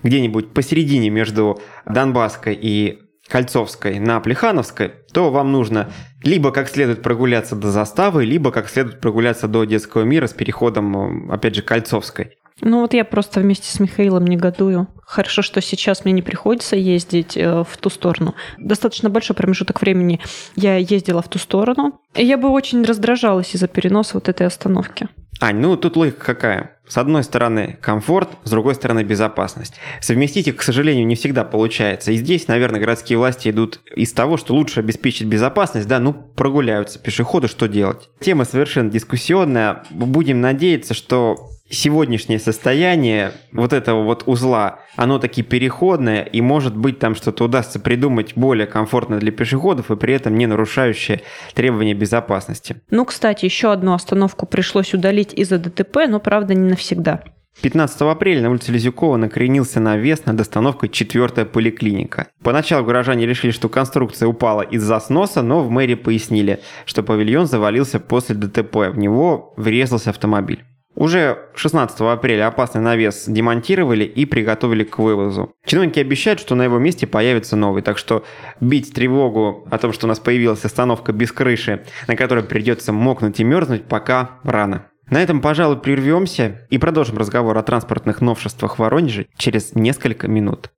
где-нибудь 0.02 0.52
посередине 0.52 1.10
между 1.10 1.60
Донбасской 1.86 2.54
и 2.60 3.00
Кольцовской 3.32 3.98
на 3.98 4.20
Плехановской, 4.20 4.92
то 5.10 5.30
вам 5.30 5.52
нужно 5.52 5.90
либо 6.22 6.52
как 6.52 6.68
следует 6.68 7.00
прогуляться 7.00 7.56
до 7.56 7.70
заставы, 7.70 8.26
либо 8.26 8.50
как 8.50 8.68
следует 8.68 9.00
прогуляться 9.00 9.48
до 9.48 9.64
детского 9.64 10.02
мира 10.02 10.26
с 10.26 10.34
переходом, 10.34 11.32
опять 11.32 11.54
же, 11.54 11.62
Кольцовской. 11.62 12.36
Ну 12.60 12.82
вот 12.82 12.92
я 12.92 13.06
просто 13.06 13.40
вместе 13.40 13.74
с 13.74 13.80
Михаилом 13.80 14.26
негодую. 14.26 14.86
Хорошо, 15.06 15.40
что 15.40 15.62
сейчас 15.62 16.04
мне 16.04 16.12
не 16.12 16.20
приходится 16.20 16.76
ездить 16.76 17.34
э, 17.38 17.64
в 17.64 17.76
ту 17.78 17.88
сторону. 17.88 18.34
Достаточно 18.58 19.08
большой 19.08 19.34
промежуток 19.34 19.80
времени 19.80 20.20
я 20.54 20.76
ездила 20.76 21.22
в 21.22 21.28
ту 21.28 21.38
сторону. 21.38 21.98
И 22.14 22.26
я 22.26 22.36
бы 22.36 22.50
очень 22.50 22.84
раздражалась 22.84 23.54
из-за 23.54 23.66
переноса 23.66 24.14
вот 24.14 24.28
этой 24.28 24.46
остановки. 24.46 25.08
Ань, 25.40 25.56
ну 25.56 25.76
тут 25.76 25.96
логика 25.96 26.24
какая? 26.24 26.76
С 26.86 26.98
одной 26.98 27.24
стороны 27.24 27.78
комфорт, 27.80 28.28
с 28.44 28.50
другой 28.50 28.74
стороны 28.74 29.02
безопасность. 29.02 29.74
Совместить 30.00 30.48
их, 30.48 30.56
к 30.56 30.62
сожалению, 30.62 31.06
не 31.06 31.14
всегда 31.14 31.44
получается. 31.44 32.12
И 32.12 32.16
здесь, 32.16 32.48
наверное, 32.48 32.80
городские 32.80 33.18
власти 33.18 33.48
идут 33.48 33.80
из 33.96 34.12
того, 34.12 34.36
что 34.36 34.54
лучше 34.54 34.80
обеспечить 34.80 35.26
безопасность, 35.26 35.88
да, 35.88 35.98
ну 36.00 36.12
прогуляются 36.12 36.98
пешеходы, 36.98 37.48
что 37.48 37.66
делать. 37.66 38.10
Тема 38.20 38.44
совершенно 38.44 38.90
дискуссионная. 38.90 39.84
Будем 39.90 40.40
надеяться, 40.40 40.92
что 40.92 41.48
сегодняшнее 41.72 42.38
состояние 42.38 43.32
вот 43.52 43.72
этого 43.72 44.02
вот 44.02 44.24
узла, 44.26 44.80
оно 44.96 45.18
таки 45.18 45.42
переходное, 45.42 46.22
и 46.22 46.40
может 46.40 46.76
быть 46.76 46.98
там 46.98 47.14
что-то 47.14 47.44
удастся 47.44 47.80
придумать 47.80 48.34
более 48.36 48.66
комфортно 48.66 49.18
для 49.18 49.32
пешеходов 49.32 49.90
и 49.90 49.96
при 49.96 50.14
этом 50.14 50.36
не 50.36 50.46
нарушающее 50.46 51.22
требования 51.54 51.94
безопасности. 51.94 52.76
Ну, 52.90 53.04
кстати, 53.04 53.44
еще 53.46 53.72
одну 53.72 53.94
остановку 53.94 54.46
пришлось 54.46 54.94
удалить 54.94 55.32
из-за 55.34 55.58
ДТП, 55.58 56.06
но, 56.08 56.20
правда, 56.20 56.54
не 56.54 56.68
навсегда. 56.68 57.24
15 57.60 58.00
апреля 58.02 58.42
на 58.42 58.50
улице 58.50 58.72
Лизюкова 58.72 59.16
накренился 59.16 59.78
навес 59.78 60.24
над 60.24 60.40
остановкой 60.40 60.88
4 60.88 61.44
поликлиника. 61.44 62.28
Поначалу 62.42 62.84
горожане 62.84 63.26
решили, 63.26 63.50
что 63.50 63.68
конструкция 63.68 64.26
упала 64.26 64.62
из-за 64.62 64.98
сноса, 65.00 65.42
но 65.42 65.60
в 65.62 65.70
мэрии 65.70 65.94
пояснили, 65.94 66.60
что 66.86 67.02
павильон 67.02 67.46
завалился 67.46 68.00
после 68.00 68.34
ДТП, 68.34 68.88
в 68.90 68.98
него 68.98 69.52
врезался 69.56 70.10
автомобиль. 70.10 70.64
Уже 70.94 71.38
16 71.54 72.00
апреля 72.00 72.48
опасный 72.48 72.80
навес 72.80 73.24
демонтировали 73.26 74.04
и 74.04 74.26
приготовили 74.26 74.84
к 74.84 74.98
вывозу. 74.98 75.52
Чиновники 75.64 75.98
обещают, 75.98 76.38
что 76.38 76.54
на 76.54 76.62
его 76.62 76.78
месте 76.78 77.06
появится 77.06 77.56
новый, 77.56 77.82
так 77.82 77.98
что 77.98 78.24
бить 78.60 78.92
тревогу 78.92 79.66
о 79.70 79.78
том, 79.78 79.92
что 79.92 80.06
у 80.06 80.08
нас 80.08 80.18
появилась 80.18 80.64
остановка 80.64 81.12
без 81.12 81.32
крыши, 81.32 81.84
на 82.08 82.16
которой 82.16 82.44
придется 82.44 82.92
мокнуть 82.92 83.40
и 83.40 83.44
мерзнуть, 83.44 83.84
пока 83.84 84.38
рано. 84.44 84.86
На 85.08 85.22
этом, 85.22 85.40
пожалуй, 85.40 85.78
прервемся 85.78 86.66
и 86.70 86.78
продолжим 86.78 87.18
разговор 87.18 87.56
о 87.58 87.62
транспортных 87.62 88.20
новшествах 88.20 88.76
в 88.76 88.78
Воронеже 88.78 89.26
через 89.36 89.74
несколько 89.74 90.28
минут. 90.28 90.70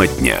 Тема 0.00 0.06
дня. 0.18 0.38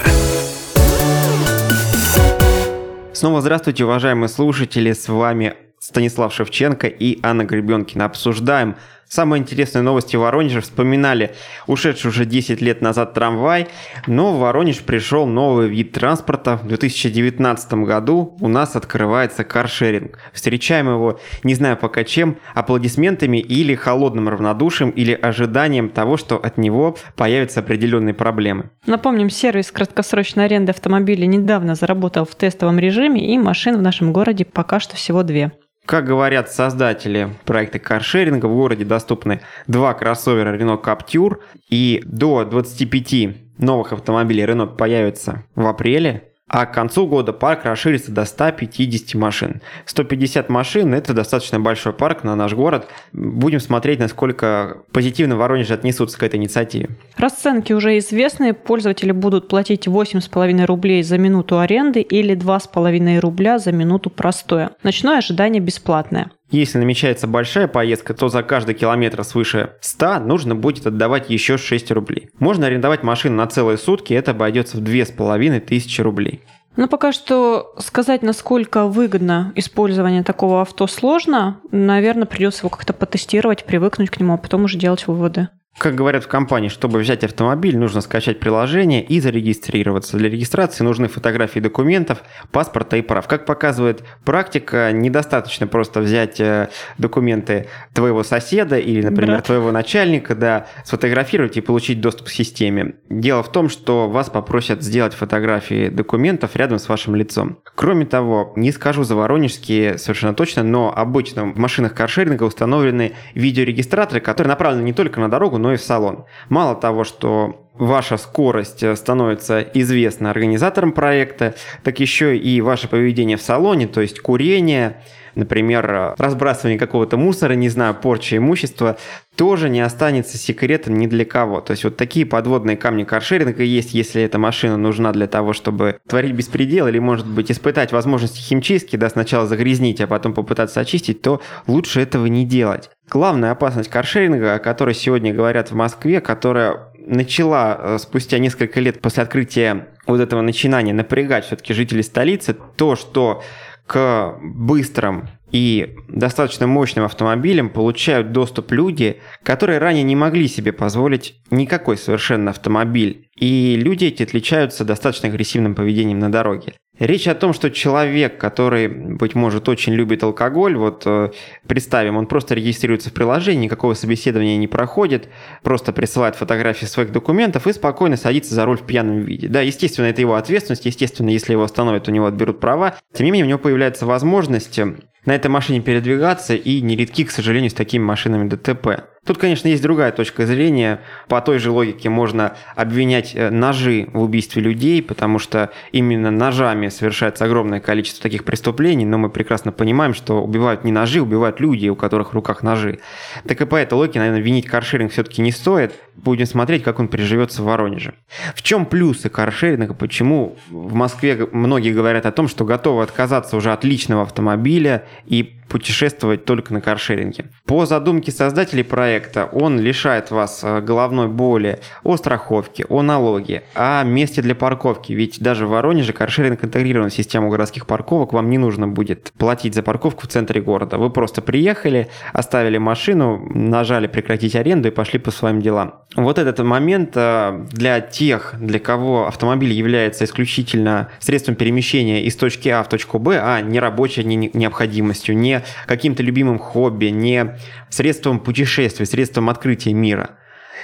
Снова 3.12 3.42
здравствуйте, 3.42 3.84
уважаемые 3.84 4.28
слушатели. 4.28 4.92
С 4.92 5.08
вами 5.08 5.54
Станислав 5.78 6.32
Шевченко 6.32 6.86
и 6.86 7.18
Анна 7.22 7.44
Гребенкина. 7.44 8.06
Обсуждаем 8.06 8.76
Самые 9.10 9.40
интересные 9.40 9.82
новости 9.82 10.14
в 10.14 10.20
Воронеже 10.20 10.60
вспоминали 10.60 11.34
ушедший 11.66 12.10
уже 12.10 12.24
10 12.24 12.60
лет 12.60 12.80
назад 12.80 13.12
трамвай, 13.12 13.66
но 14.06 14.32
в 14.32 14.38
Воронеж 14.38 14.82
пришел 14.82 15.26
новый 15.26 15.68
вид 15.68 15.90
транспорта. 15.90 16.58
В 16.58 16.68
2019 16.68 17.72
году 17.72 18.36
у 18.40 18.46
нас 18.46 18.76
открывается 18.76 19.42
каршеринг. 19.42 20.20
Встречаем 20.32 20.86
его, 20.86 21.18
не 21.42 21.56
знаю 21.56 21.76
пока 21.76 22.04
чем, 22.04 22.36
аплодисментами 22.54 23.38
или 23.38 23.74
холодным 23.74 24.28
равнодушием, 24.28 24.90
или 24.90 25.12
ожиданием 25.12 25.88
того, 25.88 26.16
что 26.16 26.36
от 26.36 26.56
него 26.56 26.96
появятся 27.16 27.60
определенные 27.60 28.14
проблемы. 28.14 28.70
Напомним, 28.86 29.28
сервис 29.28 29.72
краткосрочной 29.72 30.44
аренды 30.44 30.70
автомобилей 30.70 31.26
недавно 31.26 31.74
заработал 31.74 32.24
в 32.24 32.36
тестовом 32.36 32.78
режиме, 32.78 33.34
и 33.34 33.36
машин 33.38 33.76
в 33.76 33.82
нашем 33.82 34.12
городе 34.12 34.44
пока 34.44 34.78
что 34.78 34.94
всего 34.94 35.24
две. 35.24 35.50
Как 35.90 36.06
говорят 36.06 36.52
создатели 36.52 37.30
проекта 37.44 37.80
каршеринга, 37.80 38.46
в 38.46 38.54
городе 38.54 38.84
доступны 38.84 39.40
два 39.66 39.92
кроссовера 39.92 40.56
Renault 40.56 40.84
Captur 40.84 41.38
и 41.68 42.00
до 42.04 42.44
25 42.44 43.58
новых 43.58 43.92
автомобилей 43.92 44.44
Renault 44.44 44.76
появятся 44.76 45.42
в 45.56 45.66
апреле 45.66 46.29
а 46.52 46.66
к 46.66 46.74
концу 46.74 47.06
года 47.06 47.32
парк 47.32 47.64
расширится 47.64 48.10
до 48.10 48.24
150 48.24 49.14
машин. 49.14 49.60
150 49.86 50.48
машин– 50.48 50.92
это 50.94 51.14
достаточно 51.14 51.60
большой 51.60 51.92
парк 51.92 52.24
на 52.24 52.34
наш 52.34 52.54
город. 52.54 52.88
Будем 53.12 53.60
смотреть, 53.60 54.00
насколько 54.00 54.78
позитивно 54.90 55.36
Воронеж 55.36 55.70
отнесутся 55.70 56.18
к 56.18 56.24
этой 56.24 56.36
инициативе. 56.36 56.90
Расценки 57.16 57.72
уже 57.72 57.98
известны. 57.98 58.52
Пользователи 58.52 59.12
будут 59.12 59.46
платить 59.46 59.86
8,5 59.86 60.66
рублей 60.66 61.04
за 61.04 61.18
минуту 61.18 61.60
аренды 61.60 62.00
или 62.00 62.34
2,5 62.34 63.20
рубля 63.20 63.60
за 63.60 63.70
минуту 63.70 64.10
простоя. 64.10 64.72
Ночное 64.82 65.18
ожидание 65.18 65.62
бесплатное. 65.62 66.32
Если 66.50 66.78
намечается 66.78 67.26
большая 67.26 67.68
поездка, 67.68 68.12
то 68.12 68.28
за 68.28 68.42
каждый 68.42 68.74
километр 68.74 69.22
свыше 69.22 69.74
100 69.80 70.20
нужно 70.20 70.54
будет 70.56 70.86
отдавать 70.86 71.30
еще 71.30 71.58
6 71.58 71.90
рублей. 71.92 72.30
Можно 72.38 72.66
арендовать 72.66 73.02
машину 73.02 73.36
на 73.36 73.46
целые 73.46 73.78
сутки, 73.78 74.14
это 74.14 74.32
обойдется 74.32 74.76
в 74.76 74.80
2500 74.80 76.04
рублей. 76.04 76.42
Но 76.76 76.88
пока 76.88 77.12
что 77.12 77.74
сказать, 77.78 78.22
насколько 78.22 78.86
выгодно 78.86 79.52
использование 79.54 80.22
такого 80.22 80.62
авто 80.62 80.86
сложно. 80.86 81.60
Наверное, 81.70 82.26
придется 82.26 82.60
его 82.60 82.70
как-то 82.70 82.92
потестировать, 82.92 83.64
привыкнуть 83.64 84.10
к 84.10 84.20
нему, 84.20 84.34
а 84.34 84.38
потом 84.38 84.64
уже 84.64 84.78
делать 84.78 85.06
выводы. 85.06 85.48
Как 85.80 85.94
говорят 85.94 86.24
в 86.24 86.28
компании, 86.28 86.68
чтобы 86.68 86.98
взять 86.98 87.24
автомобиль, 87.24 87.78
нужно 87.78 88.02
скачать 88.02 88.38
приложение 88.38 89.02
и 89.02 89.18
зарегистрироваться. 89.18 90.18
Для 90.18 90.28
регистрации 90.28 90.84
нужны 90.84 91.08
фотографии 91.08 91.58
документов, 91.58 92.22
паспорта 92.52 92.98
и 92.98 93.00
прав. 93.00 93.26
Как 93.26 93.46
показывает 93.46 94.04
практика, 94.26 94.92
недостаточно 94.92 95.66
просто 95.66 96.00
взять 96.00 96.38
э, 96.38 96.68
документы 96.98 97.68
твоего 97.94 98.24
соседа 98.24 98.78
или, 98.78 99.00
например, 99.00 99.36
Брат. 99.36 99.46
твоего 99.46 99.72
начальника, 99.72 100.34
да, 100.34 100.66
сфотографировать 100.84 101.56
и 101.56 101.62
получить 101.62 102.02
доступ 102.02 102.26
к 102.26 102.30
системе. 102.30 102.96
Дело 103.08 103.42
в 103.42 103.50
том, 103.50 103.70
что 103.70 104.10
вас 104.10 104.28
попросят 104.28 104.82
сделать 104.82 105.14
фотографии 105.14 105.88
документов 105.88 106.56
рядом 106.56 106.78
с 106.78 106.90
вашим 106.90 107.14
лицом. 107.14 107.60
Кроме 107.74 108.04
того, 108.04 108.52
не 108.54 108.70
скажу 108.72 109.02
за 109.04 109.16
воронежские 109.16 109.96
совершенно 109.96 110.34
точно, 110.34 110.62
но 110.62 110.92
обычно 110.94 111.46
в 111.46 111.56
машинах 111.56 111.94
каршеринга 111.94 112.44
установлены 112.44 113.14
видеорегистраторы, 113.32 114.20
которые 114.20 114.50
направлены 114.50 114.84
не 114.84 114.92
только 114.92 115.20
на 115.20 115.30
дорогу, 115.30 115.56
но 115.56 115.69
и 115.72 115.76
в 115.76 115.82
салон. 115.82 116.24
Мало 116.48 116.74
того, 116.74 117.04
что 117.04 117.66
ваша 117.74 118.16
скорость 118.16 118.82
э, 118.82 118.94
становится 118.94 119.60
известна 119.60 120.30
организаторам 120.30 120.92
проекта, 120.92 121.54
так 121.82 121.98
еще 122.00 122.36
и 122.36 122.60
ваше 122.60 122.88
поведение 122.88 123.36
в 123.36 123.42
салоне, 123.42 123.86
то 123.86 124.00
есть 124.00 124.20
курение, 124.20 125.02
например, 125.34 126.14
разбрасывание 126.18 126.78
какого-то 126.78 127.16
мусора, 127.16 127.54
не 127.54 127.68
знаю, 127.68 127.94
порча 127.94 128.36
имущества, 128.36 128.96
тоже 129.36 129.70
не 129.70 129.80
останется 129.80 130.36
секретом 130.36 130.98
ни 130.98 131.06
для 131.06 131.24
кого. 131.24 131.60
То 131.60 131.70
есть 131.70 131.84
вот 131.84 131.96
такие 131.96 132.26
подводные 132.26 132.76
камни 132.76 133.04
каршеринга 133.04 133.62
есть, 133.62 133.94
если 133.94 134.22
эта 134.22 134.38
машина 134.38 134.76
нужна 134.76 135.12
для 135.12 135.26
того, 135.26 135.52
чтобы 135.52 135.98
творить 136.06 136.32
беспредел 136.32 136.88
или, 136.88 136.98
может 136.98 137.26
быть, 137.26 137.50
испытать 137.50 137.92
возможности 137.92 138.40
химчистки, 138.40 138.96
да, 138.96 139.08
сначала 139.08 139.46
загрязнить, 139.46 140.00
а 140.00 140.06
потом 140.06 140.34
попытаться 140.34 140.80
очистить, 140.80 141.22
то 141.22 141.40
лучше 141.66 142.00
этого 142.00 142.26
не 142.26 142.44
делать. 142.44 142.90
Главная 143.08 143.50
опасность 143.52 143.90
каршеринга, 143.90 144.54
о 144.54 144.58
которой 144.58 144.94
сегодня 144.94 145.32
говорят 145.32 145.70
в 145.70 145.74
Москве, 145.74 146.20
которая 146.20 146.90
начала 146.98 147.76
э, 147.78 147.98
спустя 147.98 148.38
несколько 148.38 148.78
лет 148.80 149.00
после 149.00 149.22
открытия 149.22 149.88
вот 150.06 150.20
этого 150.20 150.42
начинания 150.42 150.92
напрягать 150.92 151.44
все-таки 151.46 151.74
жителей 151.74 152.02
столицы, 152.02 152.54
то, 152.76 152.94
что 152.94 153.42
к 153.86 154.38
быстрым 154.42 155.28
и 155.52 155.96
достаточно 156.08 156.66
мощным 156.66 157.04
автомобилям 157.04 157.70
получают 157.70 158.32
доступ 158.32 158.72
люди, 158.72 159.20
которые 159.42 159.78
ранее 159.78 160.04
не 160.04 160.16
могли 160.16 160.48
себе 160.48 160.72
позволить 160.72 161.36
никакой 161.50 161.96
совершенно 161.96 162.50
автомобиль. 162.50 163.28
И 163.36 163.76
люди 163.76 164.04
эти 164.06 164.22
отличаются 164.22 164.84
достаточно 164.84 165.28
агрессивным 165.28 165.74
поведением 165.74 166.18
на 166.18 166.30
дороге. 166.30 166.74
Речь 167.00 167.26
о 167.28 167.34
том, 167.34 167.54
что 167.54 167.70
человек, 167.70 168.36
который, 168.36 168.86
быть 168.86 169.34
может, 169.34 169.70
очень 169.70 169.94
любит 169.94 170.22
алкоголь, 170.22 170.76
вот 170.76 171.04
э, 171.06 171.30
представим, 171.66 172.18
он 172.18 172.26
просто 172.26 172.54
регистрируется 172.54 173.08
в 173.08 173.14
приложении, 173.14 173.64
никакого 173.64 173.94
собеседования 173.94 174.58
не 174.58 174.68
проходит, 174.68 175.30
просто 175.62 175.94
присылает 175.94 176.36
фотографии 176.36 176.84
своих 176.84 177.10
документов 177.10 177.66
и 177.66 177.72
спокойно 177.72 178.18
садится 178.18 178.54
за 178.54 178.66
руль 178.66 178.76
в 178.76 178.82
пьяном 178.82 179.20
виде. 179.20 179.48
Да, 179.48 179.62
естественно, 179.62 180.06
это 180.06 180.20
его 180.20 180.34
ответственность, 180.34 180.84
естественно, 180.84 181.30
если 181.30 181.52
его 181.52 181.62
остановят, 181.62 182.06
у 182.06 182.12
него 182.12 182.26
отберут 182.26 182.60
права. 182.60 182.96
Тем 183.14 183.24
не 183.24 183.30
менее, 183.30 183.46
у 183.46 183.48
него 183.48 183.58
появляется 183.58 184.04
возможность 184.04 184.78
на 185.24 185.34
этой 185.34 185.48
машине 185.48 185.80
передвигаться 185.80 186.54
и 186.54 186.80
нередки, 186.80 187.24
к 187.24 187.30
сожалению, 187.30 187.70
с 187.70 187.74
такими 187.74 188.02
машинами 188.02 188.48
ДТП. 188.48 189.04
Тут, 189.26 189.36
конечно, 189.36 189.68
есть 189.68 189.82
другая 189.82 190.12
точка 190.12 190.46
зрения. 190.46 191.00
По 191.28 191.42
той 191.42 191.58
же 191.58 191.70
логике 191.70 192.08
можно 192.08 192.56
обвинять 192.74 193.32
э, 193.34 193.50
ножи 193.50 194.08
в 194.14 194.22
убийстве 194.22 194.62
людей, 194.62 195.02
потому 195.02 195.38
что 195.38 195.70
именно 195.92 196.30
ножами 196.30 196.88
совершается 196.88 197.44
огромное 197.44 197.80
количество 197.80 198.22
таких 198.22 198.44
преступлений, 198.44 199.04
но 199.04 199.18
мы 199.18 199.28
прекрасно 199.28 199.72
понимаем, 199.72 200.14
что 200.14 200.42
убивают 200.42 200.84
не 200.84 200.92
ножи, 200.92 201.20
убивают 201.20 201.60
люди, 201.60 201.88
у 201.88 201.96
которых 201.96 202.30
в 202.30 202.34
руках 202.34 202.62
ножи. 202.62 203.00
Так 203.46 203.60
и 203.60 203.66
по 203.66 203.76
этой 203.76 203.92
логике, 203.92 204.20
наверное, 204.20 204.40
винить 204.40 204.66
каршеринг 204.66 205.12
все-таки 205.12 205.42
не 205.42 205.52
стоит. 205.52 205.92
Будем 206.16 206.46
смотреть, 206.46 206.82
как 206.82 206.98
он 206.98 207.08
приживется 207.08 207.60
в 207.60 207.66
Воронеже. 207.66 208.14
В 208.54 208.62
чем 208.62 208.86
плюсы 208.86 209.28
каршеринга? 209.28 209.92
Почему 209.92 210.56
в 210.70 210.94
Москве 210.94 211.46
многие 211.52 211.92
говорят 211.92 212.24
о 212.24 212.32
том, 212.32 212.48
что 212.48 212.64
готовы 212.64 213.02
отказаться 213.02 213.58
уже 213.58 213.70
от 213.70 213.84
личного 213.84 214.22
автомобиля 214.22 215.04
и 215.26 215.59
путешествовать 215.70 216.44
только 216.44 216.74
на 216.74 216.80
каршеринге. 216.80 217.46
По 217.64 217.86
задумке 217.86 218.32
создателей 218.32 218.82
проекта, 218.82 219.46
он 219.46 219.78
лишает 219.78 220.32
вас 220.32 220.62
э, 220.64 220.80
головной 220.80 221.28
боли 221.28 221.78
о 222.02 222.16
страховке, 222.16 222.84
о 222.88 223.02
налоге, 223.02 223.62
о 223.74 224.02
месте 224.02 224.42
для 224.42 224.56
парковки. 224.56 225.12
Ведь 225.12 225.40
даже 225.40 225.66
в 225.66 225.70
Воронеже 225.70 226.12
каршеринг 226.12 226.64
интегрирован 226.64 227.10
в 227.10 227.14
систему 227.14 227.48
городских 227.50 227.86
парковок, 227.86 228.32
вам 228.32 228.50
не 228.50 228.58
нужно 228.58 228.88
будет 228.88 229.32
платить 229.38 229.74
за 229.74 229.84
парковку 229.84 230.26
в 230.26 230.28
центре 230.28 230.60
города. 230.60 230.98
Вы 230.98 231.08
просто 231.08 231.40
приехали, 231.40 232.08
оставили 232.32 232.78
машину, 232.78 233.38
нажали 233.54 234.08
прекратить 234.08 234.56
аренду 234.56 234.88
и 234.88 234.90
пошли 234.90 235.20
по 235.20 235.30
своим 235.30 235.62
делам. 235.62 235.94
Вот 236.16 236.38
этот 236.38 236.58
момент 236.58 237.12
э, 237.14 237.66
для 237.70 238.00
тех, 238.00 238.56
для 238.58 238.80
кого 238.80 239.28
автомобиль 239.28 239.72
является 239.72 240.24
исключительно 240.24 241.10
средством 241.20 241.54
перемещения 241.54 242.24
из 242.24 242.34
точки 242.34 242.68
А 242.68 242.82
в 242.82 242.88
точку 242.88 243.20
Б, 243.20 243.40
а 243.40 243.60
не 243.60 243.78
рабочей 243.78 244.24
необходимостью, 244.24 245.36
не 245.36 245.59
каким-то 245.86 246.22
любимым 246.22 246.58
хобби, 246.58 247.06
не 247.06 247.56
средством 247.88 248.40
путешествия, 248.40 249.06
средством 249.06 249.50
открытия 249.50 249.92
мира. 249.92 250.38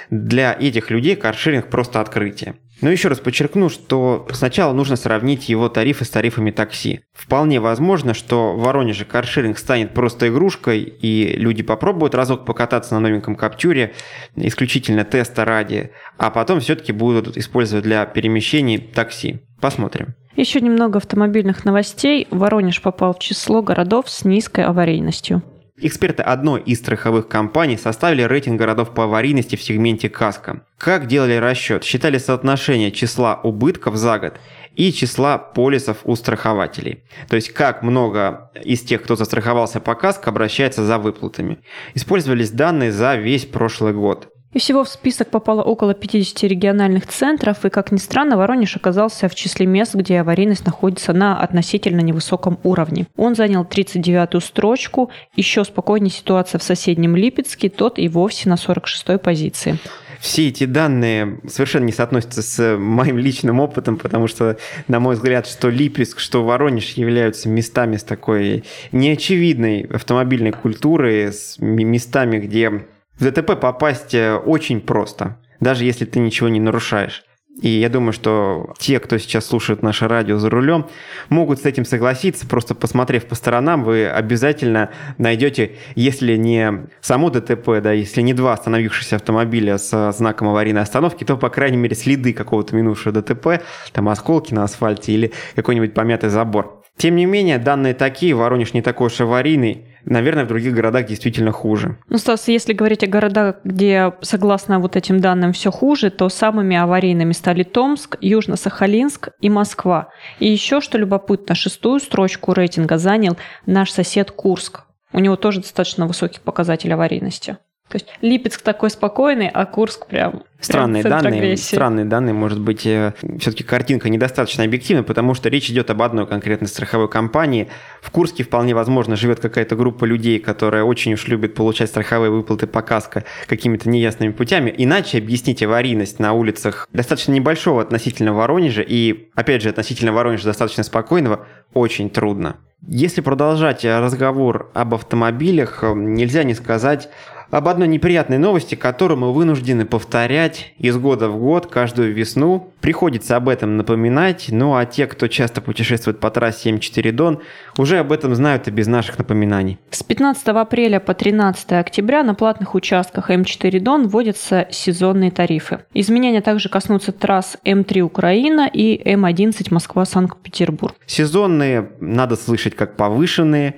Для 0.09 0.55
этих 0.57 0.89
людей 0.89 1.15
каршеринг 1.15 1.69
просто 1.69 2.01
открытие. 2.01 2.55
Но 2.81 2.91
еще 2.91 3.07
раз 3.07 3.19
подчеркну, 3.19 3.69
что 3.69 4.27
сначала 4.31 4.73
нужно 4.73 4.95
сравнить 4.95 5.49
его 5.49 5.67
тарифы 5.67 6.05
с 6.05 6.09
тарифами 6.09 6.51
такси. 6.51 7.01
Вполне 7.13 7.59
возможно, 7.59 8.13
что 8.13 8.53
в 8.53 8.61
Воронеже 8.61 9.05
каршеринг 9.05 9.57
станет 9.57 9.93
просто 9.93 10.27
игрушкой, 10.27 10.81
и 10.81 11.35
люди 11.37 11.63
попробуют 11.63 12.13
разок 12.13 12.45
покататься 12.45 12.93
на 12.93 12.99
новеньком 12.99 13.35
Каптюре, 13.35 13.93
исключительно 14.35 15.03
теста 15.03 15.43
ради, 15.43 15.91
а 16.17 16.29
потом 16.29 16.59
все-таки 16.59 16.91
будут 16.91 17.35
использовать 17.37 17.83
для 17.83 18.05
перемещений 18.05 18.77
такси. 18.77 19.41
Посмотрим. 19.59 20.15
Еще 20.35 20.61
немного 20.61 20.97
автомобильных 20.97 21.65
новостей. 21.65 22.27
Воронеж 22.29 22.81
попал 22.83 23.15
в 23.15 23.19
число 23.19 23.63
городов 23.63 24.07
с 24.07 24.23
низкой 24.23 24.65
аварийностью. 24.65 25.41
Эксперты 25.79 26.23
одной 26.23 26.61
из 26.61 26.79
страховых 26.79 27.27
компаний 27.27 27.77
составили 27.77 28.23
рейтинг 28.23 28.57
городов 28.57 28.95
по 28.95 29.03
аварийности 29.03 29.55
в 29.55 29.61
сегменте 29.61 30.09
КАСКО. 30.09 30.63
Как 30.79 31.05
делали 31.05 31.35
расчет? 31.35 31.83
Считали 31.83 32.17
соотношение 32.17 32.91
числа 32.91 33.39
убытков 33.43 33.95
за 33.95 34.17
год 34.17 34.39
и 34.75 34.91
числа 34.91 35.37
полисов 35.37 35.97
у 36.03 36.15
страхователей. 36.15 37.03
То 37.29 37.35
есть 37.35 37.53
как 37.53 37.83
много 37.83 38.49
из 38.63 38.81
тех, 38.81 39.03
кто 39.03 39.15
застраховался 39.15 39.79
по 39.79 39.93
КАСКО, 39.93 40.31
обращается 40.31 40.83
за 40.83 40.97
выплатами. 40.97 41.59
Использовались 41.93 42.49
данные 42.49 42.91
за 42.91 43.15
весь 43.15 43.45
прошлый 43.45 43.93
год. 43.93 44.33
И 44.57 44.59
всего 44.59 44.83
в 44.83 44.89
список 44.89 45.29
попало 45.29 45.61
около 45.61 45.93
50 45.93 46.41
региональных 46.49 47.05
центров, 47.05 47.63
и, 47.63 47.69
как 47.69 47.91
ни 47.91 47.97
странно, 47.97 48.37
Воронеж 48.37 48.75
оказался 48.75 49.29
в 49.29 49.35
числе 49.35 49.67
мест, 49.67 49.93
где 49.93 50.19
аварийность 50.19 50.65
находится 50.65 51.13
на 51.13 51.39
относительно 51.39 52.01
невысоком 52.01 52.57
уровне. 52.63 53.05
Он 53.17 53.35
занял 53.35 53.63
39-ю 53.63 54.39
строчку, 54.39 55.11
еще 55.35 55.63
спокойнее 55.63 56.09
ситуация 56.09 56.57
в 56.57 56.63
соседнем 56.63 57.15
Липецке, 57.15 57.69
тот 57.69 57.99
и 57.99 58.09
вовсе 58.09 58.49
на 58.49 58.55
46-й 58.55 59.19
позиции 59.19 59.77
все 60.19 60.47
эти 60.47 60.63
данные 60.63 61.39
совершенно 61.47 61.85
не 61.85 61.91
соотносятся 61.91 62.41
с 62.41 62.77
моим 62.79 63.19
личным 63.19 63.59
опытом, 63.59 63.97
потому 63.97 64.25
что, 64.25 64.57
на 64.87 64.99
мой 64.99 65.13
взгляд, 65.13 65.45
что 65.45 65.69
Липецк, 65.69 66.17
что 66.17 66.43
Воронеж 66.43 66.93
являются 66.93 67.47
местами 67.47 67.97
с 67.97 68.03
такой 68.03 68.63
неочевидной 68.91 69.81
автомобильной 69.81 70.53
культурой, 70.53 71.31
с 71.31 71.59
местами, 71.59 72.39
где 72.39 72.87
в 73.19 73.23
ДТП 73.23 73.59
попасть 73.59 74.13
э, 74.13 74.35
очень 74.35 74.81
просто, 74.81 75.37
даже 75.59 75.85
если 75.85 76.05
ты 76.05 76.19
ничего 76.19 76.49
не 76.49 76.59
нарушаешь. 76.59 77.23
И 77.61 77.69
я 77.69 77.89
думаю, 77.89 78.13
что 78.13 78.75
те, 78.77 78.99
кто 78.99 79.17
сейчас 79.17 79.47
слушает 79.47 79.81
наше 79.81 80.07
радио 80.07 80.37
за 80.37 80.49
рулем, 80.49 80.85
могут 81.29 81.59
с 81.59 81.65
этим 81.65 81.85
согласиться. 81.85 82.45
Просто 82.45 82.75
посмотрев 82.75 83.25
по 83.25 83.33
сторонам, 83.33 83.83
вы 83.83 84.07
обязательно 84.07 84.91
найдете, 85.17 85.71
если 85.95 86.35
не 86.35 86.87
само 87.01 87.31
ДТП, 87.31 87.81
да, 87.81 87.93
если 87.93 88.21
не 88.21 88.35
два 88.35 88.53
остановившихся 88.53 89.15
автомобиля 89.15 89.79
с 89.79 90.11
знаком 90.11 90.49
аварийной 90.49 90.83
остановки, 90.83 91.23
то, 91.23 91.35
по 91.35 91.49
крайней 91.49 91.77
мере, 91.77 91.95
следы 91.95 92.31
какого-то 92.33 92.75
минувшего 92.75 93.21
ДТП, 93.21 93.63
там 93.91 94.09
осколки 94.09 94.53
на 94.53 94.63
асфальте 94.63 95.13
или 95.13 95.31
какой-нибудь 95.55 95.95
помятый 95.95 96.29
забор. 96.29 96.83
Тем 96.95 97.15
не 97.15 97.25
менее, 97.25 97.57
данные 97.57 97.93
такие, 97.93 98.35
Воронеж 98.35 98.73
не 98.73 98.81
такой 98.81 99.07
уж 99.07 99.19
аварийный, 99.21 99.85
Наверное, 100.09 100.45
в 100.45 100.47
других 100.47 100.73
городах 100.73 101.05
действительно 101.05 101.51
хуже. 101.51 101.97
Ну, 102.07 102.17
Стас, 102.17 102.47
если 102.47 102.71
говорить 102.71 103.03
о 103.03 103.07
городах, 103.07 103.57
где, 103.65 104.13
согласно 104.21 104.79
вот 104.79 104.95
этим 104.95 105.19
данным, 105.19 105.51
все 105.51 105.69
хуже, 105.69 106.09
то 106.11 106.29
самыми 106.29 106.77
аварийными 106.77 107.33
стали 107.33 107.63
Томск, 107.63 108.17
Южно-Сахалинск 108.21 109.31
и 109.41 109.49
Москва. 109.49 110.07
И 110.39 110.47
еще, 110.47 110.79
что 110.79 110.97
любопытно, 110.97 111.55
шестую 111.55 111.99
строчку 111.99 112.53
рейтинга 112.53 112.97
занял 112.97 113.35
наш 113.65 113.91
сосед 113.91 114.31
Курск. 114.31 114.83
У 115.11 115.19
него 115.19 115.35
тоже 115.35 115.59
достаточно 115.59 116.07
высокий 116.07 116.39
показатель 116.39 116.93
аварийности. 116.93 117.57
То 117.89 117.95
есть 117.95 118.07
Липецк 118.21 118.61
такой 118.61 118.89
спокойный, 118.89 119.49
а 119.49 119.65
Курск 119.65 120.07
прям 120.07 120.43
Странные 120.59 121.03
данные, 121.03 121.55
странные 121.55 122.05
данные, 122.05 122.33
может 122.33 122.59
быть, 122.59 122.85
э, 122.87 123.13
все-таки 123.39 123.63
картинка 123.63 124.09
недостаточно 124.09 124.63
объективна, 124.63 125.03
потому 125.03 125.35
что 125.35 125.49
речь 125.49 125.69
идет 125.69 125.91
об 125.91 126.01
одной 126.01 126.25
конкретной 126.25 126.67
страховой 126.67 127.07
компании. 127.07 127.69
В 128.01 128.09
Курске 128.09 128.43
вполне 128.43 128.73
возможно 128.73 129.15
живет 129.15 129.39
какая-то 129.39 129.75
группа 129.75 130.03
людей, 130.05 130.39
которая 130.39 130.83
очень 130.83 131.13
уж 131.13 131.27
любит 131.27 131.53
получать 131.53 131.89
страховые 131.89 132.31
выплаты 132.31 132.65
по 132.65 132.81
каско 132.81 133.23
какими-то 133.45 133.87
неясными 133.87 134.31
путями. 134.31 134.73
Иначе 134.75 135.19
объяснить 135.19 135.61
аварийность 135.61 136.17
на 136.17 136.33
улицах 136.33 136.89
достаточно 136.91 137.33
небольшого 137.33 137.83
относительно 137.83 138.33
Воронежа 138.33 138.81
и, 138.81 139.29
опять 139.35 139.61
же, 139.61 139.69
относительно 139.69 140.11
Воронежа 140.11 140.45
достаточно 140.45 140.83
спокойного 140.83 141.45
очень 141.73 142.09
трудно. 142.09 142.57
Если 142.87 143.21
продолжать 143.21 143.85
разговор 143.85 144.71
об 144.73 144.95
автомобилях, 144.95 145.83
э, 145.83 145.93
нельзя 145.93 146.43
не 146.43 146.55
сказать 146.55 147.09
об 147.49 147.67
одной 147.67 147.87
неприятной 147.87 148.37
новости, 148.37 148.75
которую 148.75 149.19
мы 149.19 149.33
вынуждены 149.33 149.85
повторять 149.85 150.73
из 150.77 150.97
года 150.97 151.29
в 151.29 151.37
год, 151.39 151.67
каждую 151.67 152.13
весну. 152.13 152.71
Приходится 152.81 153.35
об 153.35 153.49
этом 153.49 153.77
напоминать, 153.77 154.47
ну 154.49 154.75
а 154.75 154.85
те, 154.85 155.07
кто 155.07 155.27
часто 155.27 155.61
путешествует 155.61 156.19
по 156.19 156.29
трассе 156.29 156.69
М4 156.71 157.11
Дон, 157.11 157.39
уже 157.77 157.99
об 157.99 158.11
этом 158.11 158.35
знают 158.35 158.67
и 158.67 158.71
без 158.71 158.87
наших 158.87 159.17
напоминаний. 159.17 159.79
С 159.89 160.03
15 160.03 160.47
апреля 160.49 160.99
по 160.99 161.13
13 161.13 161.73
октября 161.73 162.23
на 162.23 162.33
платных 162.33 162.75
участках 162.75 163.29
М4 163.29 163.79
Дон 163.79 164.07
вводятся 164.07 164.67
сезонные 164.71 165.31
тарифы. 165.31 165.79
Изменения 165.93 166.41
также 166.41 166.69
коснутся 166.69 167.11
трасс 167.11 167.57
М3 167.65 168.01
Украина 168.01 168.69
и 168.71 169.01
М11 169.13 169.67
Москва-Санкт-Петербург. 169.71 170.95
Сезонные 171.05 171.91
надо 171.99 172.35
слышать 172.35 172.75
как 172.75 172.95
повышенные, 172.95 173.75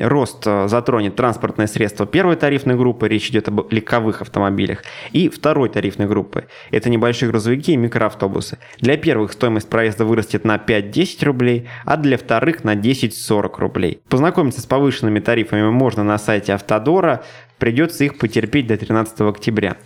рост 0.00 0.46
э, 0.46 0.68
затронет 0.68 1.16
транспортное 1.16 1.66
средство 1.66 2.06
первой 2.06 2.36
тарифной 2.36 2.76
группы, 2.76 3.08
речь 3.08 3.28
идет 3.30 3.48
об 3.48 3.72
легковых 3.72 4.22
автомобилях, 4.22 4.82
и 5.12 5.28
второй 5.28 5.68
тарифной 5.68 6.06
группы. 6.06 6.46
Это 6.70 6.90
небольшие 6.90 7.30
грузовики 7.30 7.72
и 7.72 7.76
микроавтобусы. 7.76 8.58
Для 8.78 8.96
первых 8.96 9.32
стоимость 9.32 9.68
проезда 9.68 10.04
вырастет 10.04 10.44
на 10.44 10.56
5-10 10.56 11.24
рублей, 11.24 11.68
а 11.84 11.96
для 11.96 12.18
вторых 12.18 12.64
на 12.64 12.74
10-40 12.74 13.58
рублей. 13.58 14.00
Познакомиться 14.08 14.60
с 14.60 14.66
повышенными 14.66 15.20
тарифами 15.20 15.68
можно 15.70 16.04
на 16.04 16.18
сайте 16.18 16.54
Автодора 16.54 17.24
придется 17.58 18.04
их 18.04 18.18
потерпеть 18.18 18.66
до 18.66 18.76
13 18.76 19.20
октября. 19.20 19.76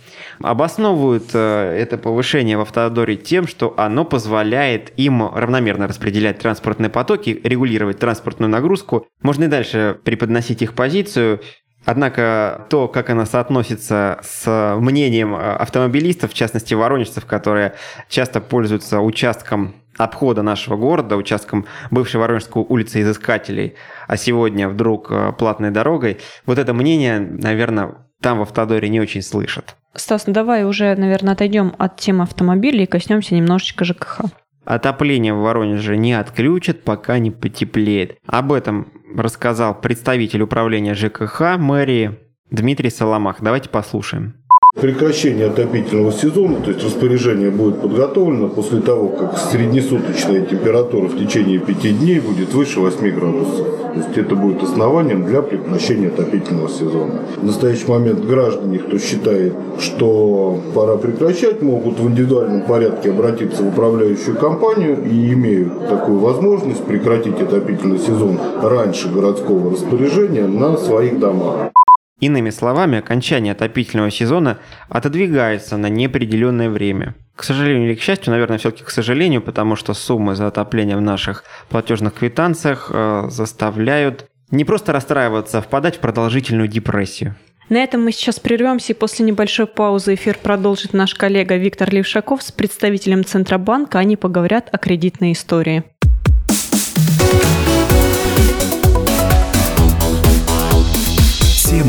Обосновывают 0.41 1.29
э, 1.33 1.77
это 1.79 1.97
повышение 1.97 2.57
в 2.57 2.61
автодоре 2.61 3.15
тем, 3.15 3.47
что 3.47 3.73
оно 3.77 4.05
позволяет 4.05 4.91
им 4.97 5.27
равномерно 5.27 5.87
распределять 5.87 6.39
транспортные 6.39 6.89
потоки, 6.89 7.39
регулировать 7.43 7.99
транспортную 7.99 8.49
нагрузку. 8.49 9.07
Можно 9.21 9.45
и 9.45 9.47
дальше 9.47 9.99
преподносить 10.03 10.61
их 10.61 10.73
позицию, 10.73 11.41
Однако 11.85 12.67
то, 12.69 12.87
как 12.87 13.09
она 13.09 13.25
соотносится 13.25 14.19
с 14.21 14.75
мнением 14.79 15.33
э, 15.33 15.39
автомобилистов, 15.39 16.31
в 16.31 16.33
частности 16.33 16.73
воронежцев, 16.73 17.25
которые 17.25 17.73
часто 18.09 18.41
пользуются 18.41 18.99
участком 18.99 19.75
обхода 19.99 20.41
нашего 20.41 20.77
города, 20.77 21.17
участком 21.17 21.65
бывшей 21.91 22.19
Воронежской 22.19 22.63
улицы 22.67 23.01
Изыскателей, 23.01 23.75
а 24.07 24.15
сегодня 24.17 24.69
вдруг 24.69 25.11
э, 25.11 25.33
платной 25.37 25.71
дорогой, 25.71 26.19
вот 26.45 26.57
это 26.57 26.73
мнение, 26.73 27.19
наверное, 27.19 28.07
там 28.21 28.39
в 28.39 28.43
Автодоре 28.43 28.89
не 28.89 29.01
очень 29.01 29.21
слышат. 29.21 29.75
Стас, 29.93 30.25
ну 30.25 30.33
давай 30.33 30.63
уже, 30.63 30.95
наверное, 30.95 31.33
отойдем 31.33 31.75
от 31.77 31.97
темы 31.97 32.23
автомобилей 32.23 32.83
и 32.83 32.87
коснемся 32.87 33.35
немножечко 33.35 33.83
ЖКХ. 33.83 34.21
Отопление 34.63 35.33
в 35.33 35.39
Воронеже 35.39 35.97
не 35.97 36.13
отключат, 36.13 36.83
пока 36.83 37.17
не 37.19 37.31
потеплеет. 37.31 38.17
Об 38.25 38.53
этом 38.53 38.93
рассказал 39.15 39.79
представитель 39.79 40.43
управления 40.43 40.93
ЖКХ 40.93 41.57
мэрии 41.57 42.19
Дмитрий 42.51 42.89
Соломах. 42.89 43.37
Давайте 43.41 43.69
послушаем. 43.69 44.35
Прекращение 44.81 45.47
отопительного 45.47 46.13
сезона, 46.13 46.55
то 46.63 46.71
есть 46.71 46.83
распоряжение 46.83 47.49
будет 47.49 47.81
подготовлено 47.81 48.47
после 48.47 48.79
того, 48.79 49.09
как 49.09 49.37
среднесуточная 49.37 50.45
температура 50.45 51.07
в 51.07 51.17
течение 51.17 51.59
пяти 51.59 51.91
дней 51.91 52.21
будет 52.21 52.53
выше 52.53 52.79
8 52.79 53.09
градусов. 53.11 53.67
То 53.93 53.99
есть 53.99 54.17
это 54.17 54.35
будет 54.35 54.63
основанием 54.63 55.25
для 55.25 55.41
прекращения 55.41 56.07
отопительного 56.07 56.69
сезона. 56.69 57.19
В 57.37 57.43
настоящий 57.43 57.87
момент 57.87 58.23
граждане, 58.23 58.79
кто 58.79 58.97
считает, 58.99 59.53
что 59.79 60.59
пора 60.73 60.95
прекращать, 60.95 61.61
могут 61.61 61.99
в 61.99 62.07
индивидуальном 62.07 62.61
порядке 62.61 63.09
обратиться 63.09 63.63
в 63.63 63.67
управляющую 63.67 64.37
компанию 64.37 65.03
и 65.03 65.33
имеют 65.33 65.89
такую 65.89 66.19
возможность 66.19 66.85
прекратить 66.85 67.41
отопительный 67.41 67.99
сезон 67.99 68.39
раньше 68.61 69.09
городского 69.09 69.71
распоряжения 69.71 70.47
на 70.47 70.77
своих 70.77 71.19
домах. 71.19 71.71
Иными 72.19 72.49
словами, 72.49 72.99
окончание 72.99 73.53
отопительного 73.53 74.11
сезона 74.11 74.59
отодвигается 74.89 75.77
на 75.77 75.87
неопределенное 75.87 76.69
время. 76.69 77.15
К 77.35 77.43
сожалению 77.43 77.87
или 77.87 77.95
к 77.95 78.01
счастью, 78.01 78.31
наверное, 78.31 78.57
все-таки 78.57 78.83
к 78.83 78.89
сожалению, 78.89 79.41
потому 79.41 79.77
что 79.77 79.93
суммы 79.93 80.35
за 80.35 80.47
отопление 80.47 80.97
в 80.97 81.01
наших 81.01 81.45
платежных 81.69 82.15
квитанциях 82.15 82.91
э, 82.93 83.27
заставляют 83.29 84.25
не 84.51 84.65
просто 84.65 84.91
расстраиваться, 84.91 85.59
а 85.59 85.61
впадать 85.61 85.97
в 85.97 85.99
продолжительную 85.99 86.67
депрессию. 86.67 87.35
На 87.69 87.83
этом 87.83 88.03
мы 88.03 88.11
сейчас 88.11 88.39
прервемся, 88.39 88.93
и 88.93 88.95
после 88.95 89.25
небольшой 89.25 89.67
паузы 89.67 90.15
эфир 90.15 90.37
продолжит 90.41 90.93
наш 90.93 91.13
коллега 91.13 91.55
Виктор 91.55 91.93
Левшаков 91.93 92.41
с 92.41 92.51
представителем 92.51 93.23
Центробанка. 93.23 93.99
Они 93.99 94.17
поговорят 94.17 94.69
о 94.71 94.79
кредитной 94.79 95.33
истории. 95.33 95.83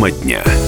Тема 0.00 0.10
дня. 0.12 0.59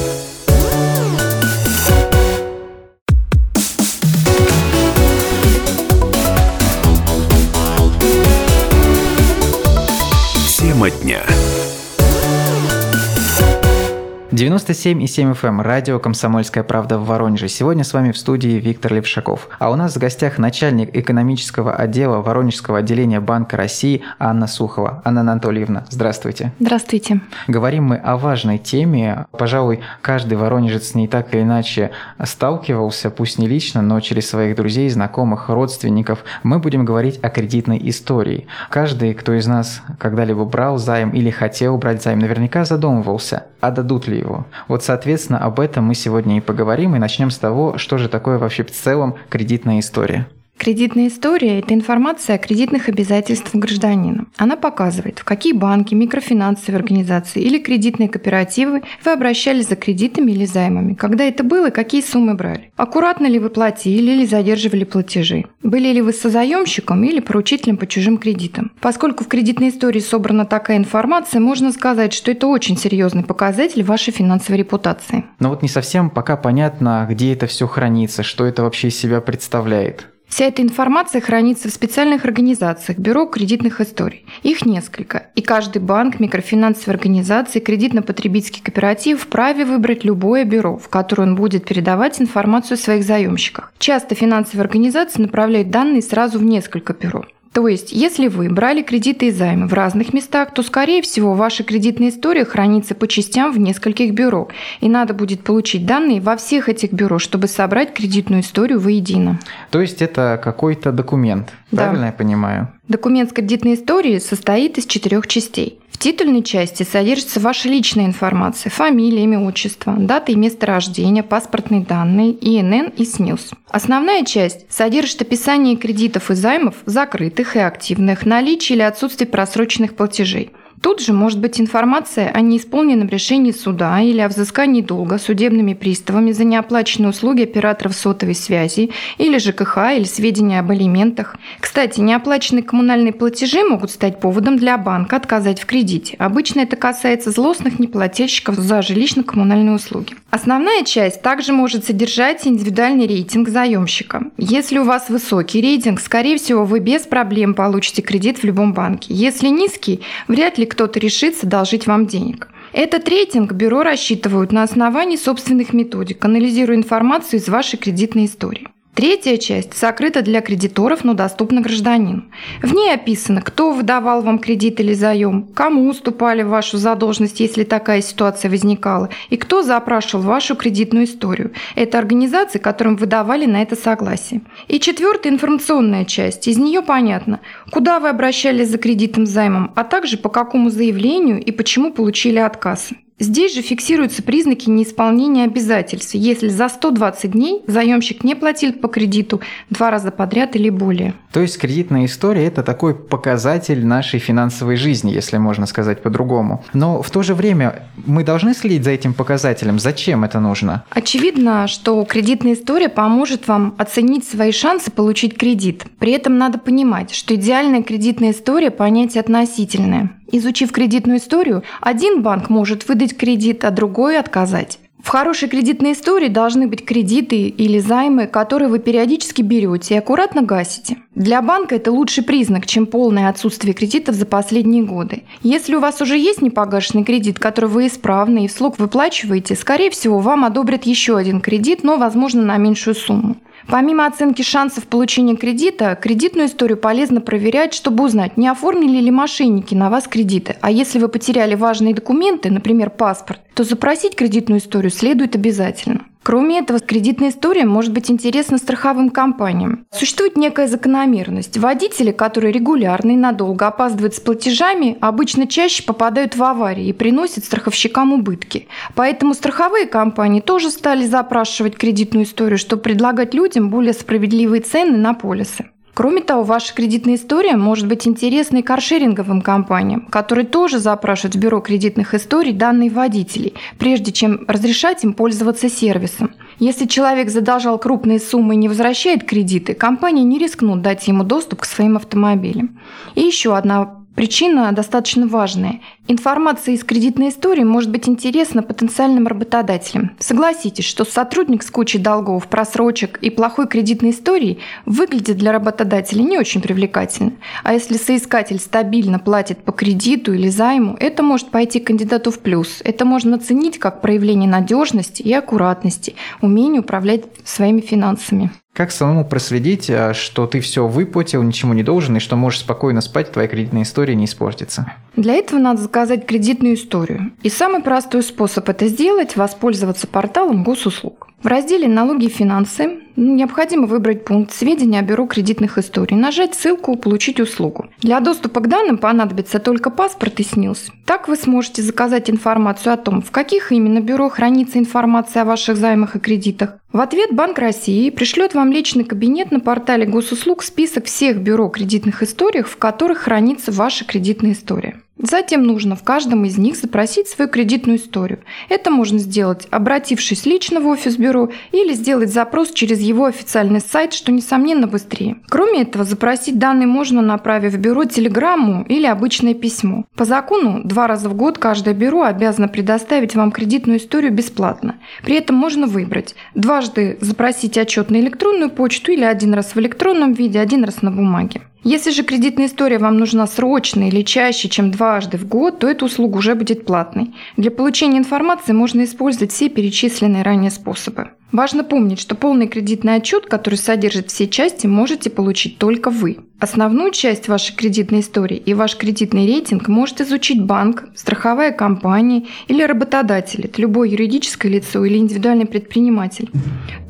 97,7 14.62 15.32
FM, 15.32 15.48
эм, 15.48 15.60
радио 15.60 15.98
«Комсомольская 15.98 16.62
правда» 16.62 16.96
в 16.96 17.06
Воронеже. 17.06 17.48
Сегодня 17.48 17.82
с 17.82 17.92
вами 17.92 18.12
в 18.12 18.16
студии 18.16 18.60
Виктор 18.60 18.94
Левшаков. 18.94 19.48
А 19.58 19.72
у 19.72 19.74
нас 19.74 19.96
в 19.96 19.98
гостях 19.98 20.38
начальник 20.38 20.96
экономического 20.96 21.74
отдела 21.74 22.22
Воронежского 22.22 22.78
отделения 22.78 23.18
Банка 23.18 23.56
России 23.56 24.02
Анна 24.20 24.46
Сухова. 24.46 25.02
Анна 25.04 25.22
Анатольевна, 25.22 25.84
здравствуйте. 25.90 26.52
Здравствуйте. 26.60 27.20
Говорим 27.48 27.86
мы 27.86 27.96
о 27.96 28.16
важной 28.16 28.58
теме. 28.58 29.26
Пожалуй, 29.32 29.80
каждый 30.00 30.38
воронежец 30.38 30.90
с 30.90 30.94
ней 30.94 31.08
так 31.08 31.34
или 31.34 31.42
иначе 31.42 31.90
сталкивался, 32.22 33.10
пусть 33.10 33.38
не 33.38 33.48
лично, 33.48 33.82
но 33.82 33.98
через 33.98 34.28
своих 34.28 34.54
друзей, 34.54 34.88
знакомых, 34.90 35.48
родственников. 35.48 36.20
Мы 36.44 36.60
будем 36.60 36.84
говорить 36.84 37.18
о 37.20 37.30
кредитной 37.30 37.80
истории. 37.82 38.46
Каждый, 38.70 39.14
кто 39.14 39.34
из 39.34 39.46
нас 39.48 39.82
когда-либо 39.98 40.44
брал 40.44 40.78
займ 40.78 41.10
или 41.10 41.30
хотел 41.30 41.78
брать 41.78 42.00
займ, 42.00 42.20
наверняка 42.20 42.64
задумывался, 42.64 43.46
а 43.60 43.72
дадут 43.72 44.06
ли 44.06 44.18
его. 44.18 44.46
Вот, 44.68 44.82
соответственно, 44.82 45.38
об 45.38 45.60
этом 45.60 45.84
мы 45.84 45.94
сегодня 45.94 46.36
и 46.36 46.40
поговорим, 46.40 46.96
и 46.96 46.98
начнем 46.98 47.30
с 47.30 47.38
того, 47.38 47.78
что 47.78 47.98
же 47.98 48.08
такое 48.08 48.38
вообще 48.38 48.64
в 48.64 48.70
целом 48.70 49.16
кредитная 49.28 49.80
история. 49.80 50.28
Кредитная 50.62 51.08
история– 51.08 51.58
это 51.60 51.74
информация 51.74 52.36
о 52.36 52.38
кредитных 52.38 52.88
обязательствах 52.88 53.54
гражданина. 53.56 54.26
Она 54.36 54.54
показывает, 54.54 55.18
в 55.18 55.24
какие 55.24 55.52
банки, 55.52 55.92
микрофинансовые 55.92 56.78
организации 56.78 57.42
или 57.42 57.58
кредитные 57.58 58.08
кооперативы 58.08 58.82
вы 59.04 59.10
обращались 59.10 59.68
за 59.68 59.74
кредитами 59.74 60.30
или 60.30 60.44
займами, 60.44 60.94
когда 60.94 61.24
это 61.24 61.42
было 61.42 61.70
и 61.70 61.72
какие 61.72 62.00
суммы 62.00 62.34
брали. 62.34 62.70
Аккуратно 62.76 63.26
ли 63.26 63.40
вы 63.40 63.50
платили 63.50 64.12
или 64.12 64.24
задерживали 64.24 64.84
платежи. 64.84 65.46
Были 65.64 65.88
ли 65.88 66.00
вы 66.00 66.12
созаемщиком 66.12 67.02
или 67.02 67.18
поручителем 67.18 67.76
по 67.76 67.88
чужим 67.88 68.16
кредитам. 68.16 68.70
Поскольку 68.80 69.24
в 69.24 69.26
кредитной 69.26 69.70
истории 69.70 69.98
собрана 69.98 70.44
такая 70.44 70.76
информация, 70.76 71.40
можно 71.40 71.72
сказать, 71.72 72.12
что 72.12 72.30
это 72.30 72.46
очень 72.46 72.76
серьезный 72.76 73.24
показатель 73.24 73.82
вашей 73.82 74.12
финансовой 74.12 74.60
репутации. 74.60 75.24
Но 75.40 75.48
вот 75.48 75.62
не 75.62 75.68
совсем 75.68 76.08
пока 76.08 76.36
понятно, 76.36 77.04
где 77.10 77.32
это 77.32 77.48
все 77.48 77.66
хранится, 77.66 78.22
что 78.22 78.44
это 78.46 78.62
вообще 78.62 78.88
из 78.88 78.96
себя 78.96 79.20
представляет. 79.20 80.11
Вся 80.32 80.46
эта 80.46 80.62
информация 80.62 81.20
хранится 81.20 81.68
в 81.68 81.72
специальных 81.72 82.24
организациях 82.24 82.98
Бюро 82.98 83.26
кредитных 83.26 83.82
историй. 83.82 84.24
Их 84.42 84.64
несколько. 84.64 85.26
И 85.34 85.42
каждый 85.42 85.82
банк, 85.82 86.20
микрофинансовая 86.20 86.96
организация, 86.96 87.60
кредитно-потребительский 87.60 88.62
кооператив 88.62 89.20
вправе 89.20 89.66
выбрать 89.66 90.04
любое 90.04 90.46
бюро, 90.46 90.78
в 90.78 90.88
которое 90.88 91.24
он 91.24 91.36
будет 91.36 91.66
передавать 91.66 92.18
информацию 92.18 92.76
о 92.76 92.80
своих 92.80 93.04
заемщиках. 93.04 93.74
Часто 93.78 94.14
финансовые 94.14 94.62
организации 94.62 95.20
направляют 95.20 95.68
данные 95.68 96.00
сразу 96.00 96.38
в 96.38 96.44
несколько 96.44 96.94
бюро. 96.94 97.26
То 97.52 97.68
есть, 97.68 97.92
если 97.92 98.28
вы 98.28 98.48
брали 98.48 98.82
кредиты 98.82 99.26
и 99.26 99.30
займы 99.30 99.66
в 99.66 99.74
разных 99.74 100.14
местах, 100.14 100.54
то, 100.54 100.62
скорее 100.62 101.02
всего, 101.02 101.34
ваша 101.34 101.64
кредитная 101.64 102.08
история 102.08 102.46
хранится 102.46 102.94
по 102.94 103.06
частям 103.06 103.52
в 103.52 103.58
нескольких 103.58 104.12
бюро, 104.12 104.48
и 104.80 104.88
надо 104.88 105.12
будет 105.12 105.42
получить 105.44 105.84
данные 105.84 106.20
во 106.22 106.36
всех 106.36 106.70
этих 106.70 106.92
бюро, 106.92 107.18
чтобы 107.18 107.48
собрать 107.48 107.92
кредитную 107.92 108.40
историю 108.40 108.80
воедино. 108.80 109.38
То 109.70 109.80
есть 109.80 110.00
это 110.00 110.40
какой-то 110.42 110.92
документ, 110.92 111.52
Да. 111.70 111.84
правильно 111.84 112.06
я 112.06 112.12
понимаю? 112.12 112.68
Документ 112.88 113.30
с 113.30 113.32
кредитной 113.32 113.74
историей 113.74 114.18
состоит 114.18 114.78
из 114.78 114.86
четырех 114.86 115.26
частей. 115.26 115.78
В 115.90 115.98
титульной 115.98 116.42
части 116.42 116.82
содержится 116.82 117.38
ваша 117.38 117.68
личная 117.68 118.06
информация, 118.06 118.70
фамилия, 118.70 119.22
имя, 119.22 119.38
отчество, 119.38 119.94
дата 119.96 120.32
и 120.32 120.34
место 120.34 120.66
рождения, 120.66 121.22
паспортные 121.22 121.82
данные, 121.82 122.32
ИНН 122.32 122.92
и 122.96 123.04
СНИЛС. 123.04 123.50
Основная 123.68 124.24
часть 124.24 124.66
содержит 124.70 125.22
описание 125.22 125.76
кредитов 125.76 126.30
и 126.30 126.34
займов, 126.34 126.74
закрытых 126.86 127.41
и 127.56 127.58
активных, 127.58 128.24
наличие 128.24 128.76
или 128.76 128.82
отсутствие 128.82 129.28
просроченных 129.28 129.96
платежей. 129.96 130.52
Тут 130.82 131.00
же 131.00 131.12
может 131.12 131.38
быть 131.38 131.60
информация 131.60 132.28
о 132.28 132.40
неисполненном 132.40 133.08
решении 133.08 133.52
суда 133.52 134.00
или 134.00 134.18
о 134.18 134.28
взыскании 134.28 134.82
долга 134.82 135.18
судебными 135.18 135.74
приставами 135.74 136.32
за 136.32 136.42
неоплаченные 136.42 137.10
услуги 137.10 137.42
операторов 137.42 137.94
сотовой 137.94 138.34
связи 138.34 138.90
или 139.16 139.38
ЖКХ 139.38 139.94
или 139.96 140.02
сведения 140.02 140.58
об 140.58 140.72
алиментах. 140.72 141.36
Кстати, 141.60 142.00
неоплаченные 142.00 142.64
коммунальные 142.64 143.12
платежи 143.12 143.62
могут 143.62 143.92
стать 143.92 144.18
поводом 144.18 144.56
для 144.56 144.76
банка 144.76 145.14
отказать 145.14 145.60
в 145.60 145.66
кредите. 145.66 146.16
Обычно 146.18 146.62
это 146.62 146.74
касается 146.74 147.30
злостных 147.30 147.78
неплательщиков 147.78 148.56
за 148.56 148.80
жилищно-коммунальные 148.80 149.76
услуги. 149.76 150.14
Основная 150.30 150.82
часть 150.82 151.22
также 151.22 151.52
может 151.52 151.84
содержать 151.84 152.44
индивидуальный 152.44 153.06
рейтинг 153.06 153.50
заемщика. 153.50 154.24
Если 154.36 154.78
у 154.78 154.84
вас 154.84 155.10
высокий 155.10 155.60
рейтинг, 155.60 156.00
скорее 156.00 156.38
всего, 156.38 156.64
вы 156.64 156.80
без 156.80 157.02
проблем 157.02 157.54
получите 157.54 158.02
кредит 158.02 158.38
в 158.38 158.44
любом 158.44 158.72
банке. 158.72 159.14
Если 159.14 159.46
низкий, 159.46 160.00
вряд 160.26 160.58
ли 160.58 160.66
кто-то 160.72 160.98
решится 160.98 161.46
должить 161.46 161.86
вам 161.86 162.06
денег. 162.06 162.48
Этот 162.72 163.06
рейтинг 163.06 163.52
бюро 163.52 163.82
рассчитывают 163.82 164.52
на 164.52 164.62
основании 164.62 165.16
собственных 165.16 165.74
методик, 165.74 166.24
анализируя 166.24 166.76
информацию 166.76 167.40
из 167.40 167.48
вашей 167.48 167.78
кредитной 167.78 168.24
истории. 168.24 168.68
Третья 168.94 169.38
часть 169.38 169.78
закрыта 169.78 170.20
для 170.20 170.42
кредиторов, 170.42 171.02
но 171.02 171.14
доступна 171.14 171.62
гражданину. 171.62 172.24
В 172.62 172.74
ней 172.74 172.92
описано, 172.92 173.40
кто 173.40 173.72
выдавал 173.72 174.20
вам 174.20 174.38
кредит 174.38 174.80
или 174.80 174.92
заем, 174.92 175.48
кому 175.54 175.88
уступали 175.88 176.42
вашу 176.42 176.76
задолженность, 176.76 177.40
если 177.40 177.64
такая 177.64 178.02
ситуация 178.02 178.50
возникала, 178.50 179.08
и 179.30 179.38
кто 179.38 179.62
запрашивал 179.62 180.24
вашу 180.24 180.56
кредитную 180.56 181.06
историю. 181.06 181.52
Это 181.74 181.96
организации, 181.96 182.58
которым 182.58 182.96
выдавали 182.96 183.46
на 183.46 183.62
это 183.62 183.76
согласие. 183.76 184.42
И 184.68 184.78
четвертая 184.78 185.32
информационная 185.32 186.04
часть. 186.04 186.46
Из 186.46 186.58
нее 186.58 186.82
понятно, 186.82 187.40
куда 187.70 187.98
вы 187.98 188.10
обращались 188.10 188.68
за 188.68 188.76
кредитом 188.76 189.24
займом, 189.24 189.72
а 189.74 189.84
также 189.84 190.18
по 190.18 190.28
какому 190.28 190.68
заявлению 190.68 191.42
и 191.42 191.50
почему 191.50 191.94
получили 191.94 192.38
отказ. 192.38 192.90
Здесь 193.22 193.54
же 193.54 193.62
фиксируются 193.62 194.20
признаки 194.20 194.68
неисполнения 194.68 195.44
обязательств, 195.44 196.14
если 196.14 196.48
за 196.48 196.68
120 196.68 197.30
дней 197.30 197.62
заемщик 197.68 198.24
не 198.24 198.34
платил 198.34 198.72
по 198.72 198.88
кредиту 198.88 199.40
два 199.70 199.92
раза 199.92 200.10
подряд 200.10 200.56
или 200.56 200.70
более. 200.70 201.14
То 201.32 201.38
есть 201.40 201.56
кредитная 201.56 202.06
история– 202.06 202.44
это 202.46 202.64
такой 202.64 202.96
показатель 202.96 203.86
нашей 203.86 204.18
финансовой 204.18 204.74
жизни, 204.74 205.12
если 205.12 205.36
можно 205.36 205.66
сказать 205.66 206.02
по-другому. 206.02 206.64
Но 206.72 207.00
в 207.00 207.12
то 207.12 207.22
же 207.22 207.36
время 207.36 207.84
мы 207.94 208.24
должны 208.24 208.54
следить 208.54 208.82
за 208.82 208.90
этим 208.90 209.14
показателем. 209.14 209.78
Зачем 209.78 210.24
это 210.24 210.40
нужно? 210.40 210.84
Очевидно, 210.90 211.68
что 211.68 212.04
кредитная 212.04 212.54
история 212.54 212.88
поможет 212.88 213.46
вам 213.46 213.76
оценить 213.78 214.26
свои 214.26 214.50
шансы 214.50 214.90
получить 214.90 215.38
кредит. 215.38 215.84
При 216.00 216.10
этом 216.10 216.38
надо 216.38 216.58
понимать, 216.58 217.14
что 217.14 217.36
идеальная 217.36 217.84
кредитная 217.84 218.32
история– 218.32 218.70
понятие 218.72 219.20
относительное. 219.20 220.10
Изучив 220.32 220.72
кредитную 220.72 221.18
историю, 221.18 221.62
один 221.82 222.22
банк 222.22 222.48
может 222.48 222.88
выдать 222.88 223.16
кредит, 223.16 223.64
а 223.64 223.70
другой 223.70 224.18
отказать. 224.18 224.78
В 225.02 225.08
хорошей 225.08 225.48
кредитной 225.48 225.92
истории 225.92 226.28
должны 226.28 226.68
быть 226.68 226.84
кредиты 226.84 227.48
или 227.48 227.80
займы, 227.80 228.28
которые 228.28 228.68
вы 228.68 228.78
периодически 228.78 229.42
берете 229.42 229.94
и 229.94 229.98
аккуратно 229.98 230.42
гасите. 230.42 230.98
Для 231.14 231.42
банка 231.42 231.74
это 231.74 231.90
лучший 231.90 232.22
признак, 232.22 232.66
чем 232.66 232.86
полное 232.86 233.28
отсутствие 233.28 233.74
кредитов 233.74 234.14
за 234.14 234.24
последние 234.24 234.84
годы. 234.84 235.24
Если 235.42 235.74
у 235.74 235.80
вас 235.80 236.00
уже 236.00 236.16
есть 236.16 236.40
непогашенный 236.40 237.04
кредит, 237.04 237.38
который 237.38 237.68
вы 237.68 237.88
исправно 237.88 238.44
и 238.44 238.48
в 238.48 238.52
слог 238.52 238.78
выплачиваете, 238.78 239.56
скорее 239.56 239.90
всего, 239.90 240.20
вам 240.20 240.44
одобрят 240.44 240.84
еще 240.84 241.16
один 241.18 241.40
кредит, 241.40 241.82
но, 241.82 241.96
возможно, 241.96 242.42
на 242.42 242.56
меньшую 242.56 242.94
сумму. 242.94 243.36
Помимо 243.68 244.06
оценки 244.06 244.42
шансов 244.42 244.86
получения 244.86 245.36
кредита, 245.36 245.94
кредитную 246.00 246.48
историю 246.48 246.76
полезно 246.78 247.20
проверять, 247.20 247.74
чтобы 247.74 248.04
узнать, 248.04 248.36
не 248.36 248.48
оформили 248.48 249.00
ли 249.00 249.10
мошенники 249.10 249.74
на 249.74 249.90
вас 249.90 250.08
кредиты. 250.08 250.56
А 250.60 250.70
если 250.70 250.98
вы 250.98 251.08
потеряли 251.08 251.54
важные 251.54 251.94
документы, 251.94 252.50
например, 252.50 252.90
паспорт, 252.90 253.40
то 253.54 253.64
запросить 253.64 254.16
кредитную 254.16 254.60
историю 254.60 254.90
следует 254.90 255.34
обязательно. 255.34 256.06
Кроме 256.22 256.60
этого, 256.60 256.78
кредитная 256.78 257.30
история 257.30 257.64
может 257.64 257.92
быть 257.92 258.10
интересна 258.10 258.58
страховым 258.58 259.10
компаниям. 259.10 259.86
Существует 259.90 260.36
некая 260.36 260.68
закономерность. 260.68 261.58
Водители, 261.58 262.12
которые 262.12 262.52
регулярно 262.52 263.12
и 263.12 263.16
надолго 263.16 263.66
опаздывают 263.66 264.14
с 264.14 264.20
платежами, 264.20 264.96
обычно 265.00 265.48
чаще 265.48 265.82
попадают 265.82 266.36
в 266.36 266.42
аварии 266.42 266.86
и 266.86 266.92
приносят 266.92 267.44
страховщикам 267.44 268.12
убытки. 268.12 268.68
Поэтому 268.94 269.34
страховые 269.34 269.86
компании 269.86 270.40
тоже 270.40 270.70
стали 270.70 271.06
запрашивать 271.06 271.76
кредитную 271.76 272.24
историю, 272.24 272.58
чтобы 272.58 272.82
предлагать 272.82 273.34
людям 273.34 273.68
более 273.68 273.92
справедливые 273.92 274.62
цены 274.62 274.96
на 274.98 275.14
полисы. 275.14 275.70
Кроме 275.94 276.22
того, 276.22 276.42
ваша 276.42 276.74
кредитная 276.74 277.16
история 277.16 277.56
может 277.56 277.86
быть 277.86 278.06
интересной 278.06 278.62
каршеринговым 278.62 279.42
компаниям, 279.42 280.06
которые 280.06 280.46
тоже 280.46 280.78
запрашивают 280.78 281.34
в 281.34 281.38
бюро 281.38 281.60
кредитных 281.60 282.14
историй 282.14 282.52
данные 282.52 282.88
водителей, 282.88 283.54
прежде 283.78 284.10
чем 284.10 284.44
разрешать 284.48 285.04
им 285.04 285.12
пользоваться 285.12 285.68
сервисом. 285.68 286.32
Если 286.58 286.86
человек 286.86 287.28
задолжал 287.28 287.78
крупные 287.78 288.20
суммы 288.20 288.54
и 288.54 288.58
не 288.58 288.68
возвращает 288.68 289.24
кредиты, 289.24 289.74
компания 289.74 290.22
не 290.22 290.38
рискнут 290.38 290.80
дать 290.80 291.06
ему 291.08 291.24
доступ 291.24 291.60
к 291.60 291.64
своим 291.66 291.96
автомобилям. 291.96 292.78
И 293.14 293.20
еще 293.20 293.56
одна 293.56 294.01
Причина 294.14 294.70
достаточно 294.72 295.26
важная. 295.26 295.80
Информация 296.06 296.74
из 296.74 296.84
кредитной 296.84 297.30
истории 297.30 297.64
может 297.64 297.90
быть 297.90 298.08
интересна 298.08 298.62
потенциальным 298.62 299.26
работодателям. 299.26 300.12
Согласитесь, 300.18 300.84
что 300.84 301.04
сотрудник 301.04 301.62
с 301.62 301.70
кучей 301.70 301.98
долгов, 301.98 302.46
просрочек 302.46 303.18
и 303.22 303.30
плохой 303.30 303.66
кредитной 303.66 304.10
истории 304.10 304.58
выглядит 304.84 305.38
для 305.38 305.50
работодателя 305.50 306.22
не 306.22 306.38
очень 306.38 306.60
привлекательно. 306.60 307.32
А 307.64 307.72
если 307.72 307.96
соискатель 307.96 308.58
стабильно 308.58 309.18
платит 309.18 309.64
по 309.64 309.72
кредиту 309.72 310.34
или 310.34 310.48
займу, 310.48 310.94
это 311.00 311.22
может 311.22 311.50
пойти 311.50 311.80
кандидату 311.80 312.30
в 312.30 312.38
плюс. 312.38 312.82
Это 312.84 313.06
можно 313.06 313.36
оценить 313.36 313.78
как 313.78 314.02
проявление 314.02 314.48
надежности 314.48 315.22
и 315.22 315.32
аккуратности, 315.32 316.16
умение 316.42 316.82
управлять 316.82 317.24
своими 317.44 317.80
финансами. 317.80 318.50
Как 318.72 318.90
самому 318.90 319.26
проследить, 319.26 319.90
а, 319.90 320.14
что 320.14 320.46
ты 320.46 320.60
все 320.60 320.86
выплатил, 320.86 321.42
ничему 321.42 321.74
не 321.74 321.82
должен, 321.82 322.16
и 322.16 322.20
что 322.20 322.36
можешь 322.36 322.60
спокойно 322.60 323.02
спать, 323.02 323.30
твоя 323.30 323.46
кредитная 323.46 323.82
история 323.82 324.14
не 324.14 324.24
испортится? 324.24 324.94
Для 325.14 325.34
этого 325.34 325.58
надо 325.58 325.82
заказать 325.82 326.26
кредитную 326.26 326.76
историю. 326.76 327.32
И 327.42 327.50
самый 327.50 327.82
простой 327.82 328.22
способ 328.22 328.66
это 328.70 328.88
сделать– 328.88 329.36
воспользоваться 329.36 330.06
порталом 330.06 330.64
госуслуг. 330.64 331.28
В 331.42 331.48
разделе 331.48 331.88
«Налоги 331.88 332.26
и 332.26 332.28
финансы» 332.28 333.00
необходимо 333.16 333.88
выбрать 333.88 334.24
пункт 334.24 334.52
«Сведения 334.52 335.00
о 335.00 335.02
бюро 335.02 335.26
кредитных 335.26 335.76
историй», 335.76 336.16
нажать 336.16 336.54
ссылку 336.54 336.96
«Получить 336.96 337.40
услугу». 337.40 337.88
Для 337.98 338.20
доступа 338.20 338.60
к 338.60 338.68
данным 338.68 338.96
понадобится 338.96 339.58
только 339.58 339.90
паспорт 339.90 340.38
и 340.38 340.44
СНИЛС. 340.44 340.92
Так 341.04 341.26
вы 341.26 341.34
сможете 341.34 341.82
заказать 341.82 342.30
информацию 342.30 342.92
о 342.94 342.96
том, 342.96 343.22
в 343.22 343.32
каких 343.32 343.72
именно 343.72 343.98
бюро 343.98 344.28
хранится 344.28 344.78
информация 344.78 345.42
о 345.42 345.46
ваших 345.46 345.76
займах 345.76 346.14
и 346.14 346.20
кредитах. 346.20 346.78
В 346.92 347.00
ответ 347.00 347.32
Банк 347.32 347.58
России 347.58 348.10
пришлет 348.10 348.54
вам 348.54 348.70
личный 348.70 349.04
кабинет 349.04 349.50
на 349.50 349.58
портале 349.58 350.06
госуслуг 350.06 350.62
список 350.62 351.06
всех 351.06 351.38
бюро 351.40 351.68
кредитных 351.70 352.22
историй, 352.22 352.62
в 352.62 352.76
которых 352.76 353.18
хранится 353.18 353.72
ваша 353.72 354.04
кредитная 354.04 354.52
история. 354.52 355.01
Затем 355.18 355.62
нужно 355.62 355.94
в 355.94 356.02
каждом 356.02 356.44
из 356.44 356.58
них 356.58 356.76
запросить 356.76 357.28
свою 357.28 357.48
кредитную 357.50 357.98
историю. 357.98 358.40
Это 358.68 358.90
можно 358.90 359.18
сделать, 359.18 359.68
обратившись 359.70 360.46
лично 360.46 360.80
в 360.80 360.86
офис 360.86 361.16
бюро 361.16 361.50
или 361.70 361.92
сделать 361.92 362.32
запрос 362.32 362.72
через 362.72 362.98
его 362.98 363.26
официальный 363.26 363.80
сайт, 363.80 364.14
что, 364.14 364.32
несомненно, 364.32 364.86
быстрее. 364.86 365.36
Кроме 365.48 365.82
этого, 365.82 366.04
запросить 366.04 366.58
данные 366.58 366.86
можно, 366.86 367.20
направив 367.20 367.74
в 367.74 367.78
бюро 367.78 368.04
телеграмму 368.04 368.84
или 368.88 369.06
обычное 369.06 369.54
письмо. 369.54 370.06
По 370.16 370.24
закону, 370.24 370.80
два 370.82 371.06
раза 371.06 371.28
в 371.28 371.34
год 371.34 371.58
каждое 371.58 371.94
бюро 371.94 372.22
обязано 372.22 372.68
предоставить 372.68 373.34
вам 373.34 373.52
кредитную 373.52 373.98
историю 373.98 374.32
бесплатно. 374.32 374.96
При 375.22 375.36
этом 375.36 375.56
можно 375.56 375.86
выбрать 375.86 376.34
дважды 376.54 377.18
запросить 377.20 377.76
отчет 377.76 378.10
на 378.10 378.16
электронную 378.16 378.70
почту 378.70 379.12
или 379.12 379.24
один 379.24 379.52
раз 379.54 379.74
в 379.74 379.78
электронном 379.78 380.32
виде, 380.32 380.58
один 380.58 380.84
раз 380.84 381.02
на 381.02 381.10
бумаге. 381.10 381.60
Если 381.84 382.12
же 382.12 382.22
кредитная 382.22 382.66
история 382.66 382.98
вам 382.98 383.18
нужна 383.18 383.46
срочно 383.46 384.08
или 384.08 384.22
чаще, 384.22 384.68
чем 384.68 384.92
дважды 384.92 385.36
в 385.36 385.48
год, 385.48 385.80
то 385.80 385.88
эта 385.88 386.04
услуга 386.04 386.38
уже 386.38 386.54
будет 386.54 386.86
платной. 386.86 387.34
Для 387.56 387.72
получения 387.72 388.18
информации 388.18 388.72
можно 388.72 389.02
использовать 389.02 389.50
все 389.50 389.68
перечисленные 389.68 390.42
ранее 390.42 390.70
способы. 390.70 391.32
Важно 391.52 391.84
помнить, 391.84 392.18
что 392.18 392.34
полный 392.34 392.66
кредитный 392.66 393.16
отчет, 393.16 393.44
который 393.44 393.74
содержит 393.74 394.30
все 394.30 394.48
части, 394.48 394.86
можете 394.86 395.28
получить 395.28 395.76
только 395.76 396.08
вы. 396.08 396.38
Основную 396.58 397.10
часть 397.10 397.46
вашей 397.46 397.76
кредитной 397.76 398.20
истории 398.20 398.56
и 398.56 398.72
ваш 398.72 398.96
кредитный 398.96 399.46
рейтинг 399.46 399.86
может 399.88 400.22
изучить 400.22 400.62
банк, 400.62 401.04
страховая 401.14 401.70
компания 401.72 402.46
или 402.68 402.82
работодатель, 402.82 403.66
это 403.66 403.82
любое 403.82 404.08
юридическое 404.08 404.72
лицо 404.72 405.04
или 405.04 405.18
индивидуальный 405.18 405.66
предприниматель, 405.66 406.48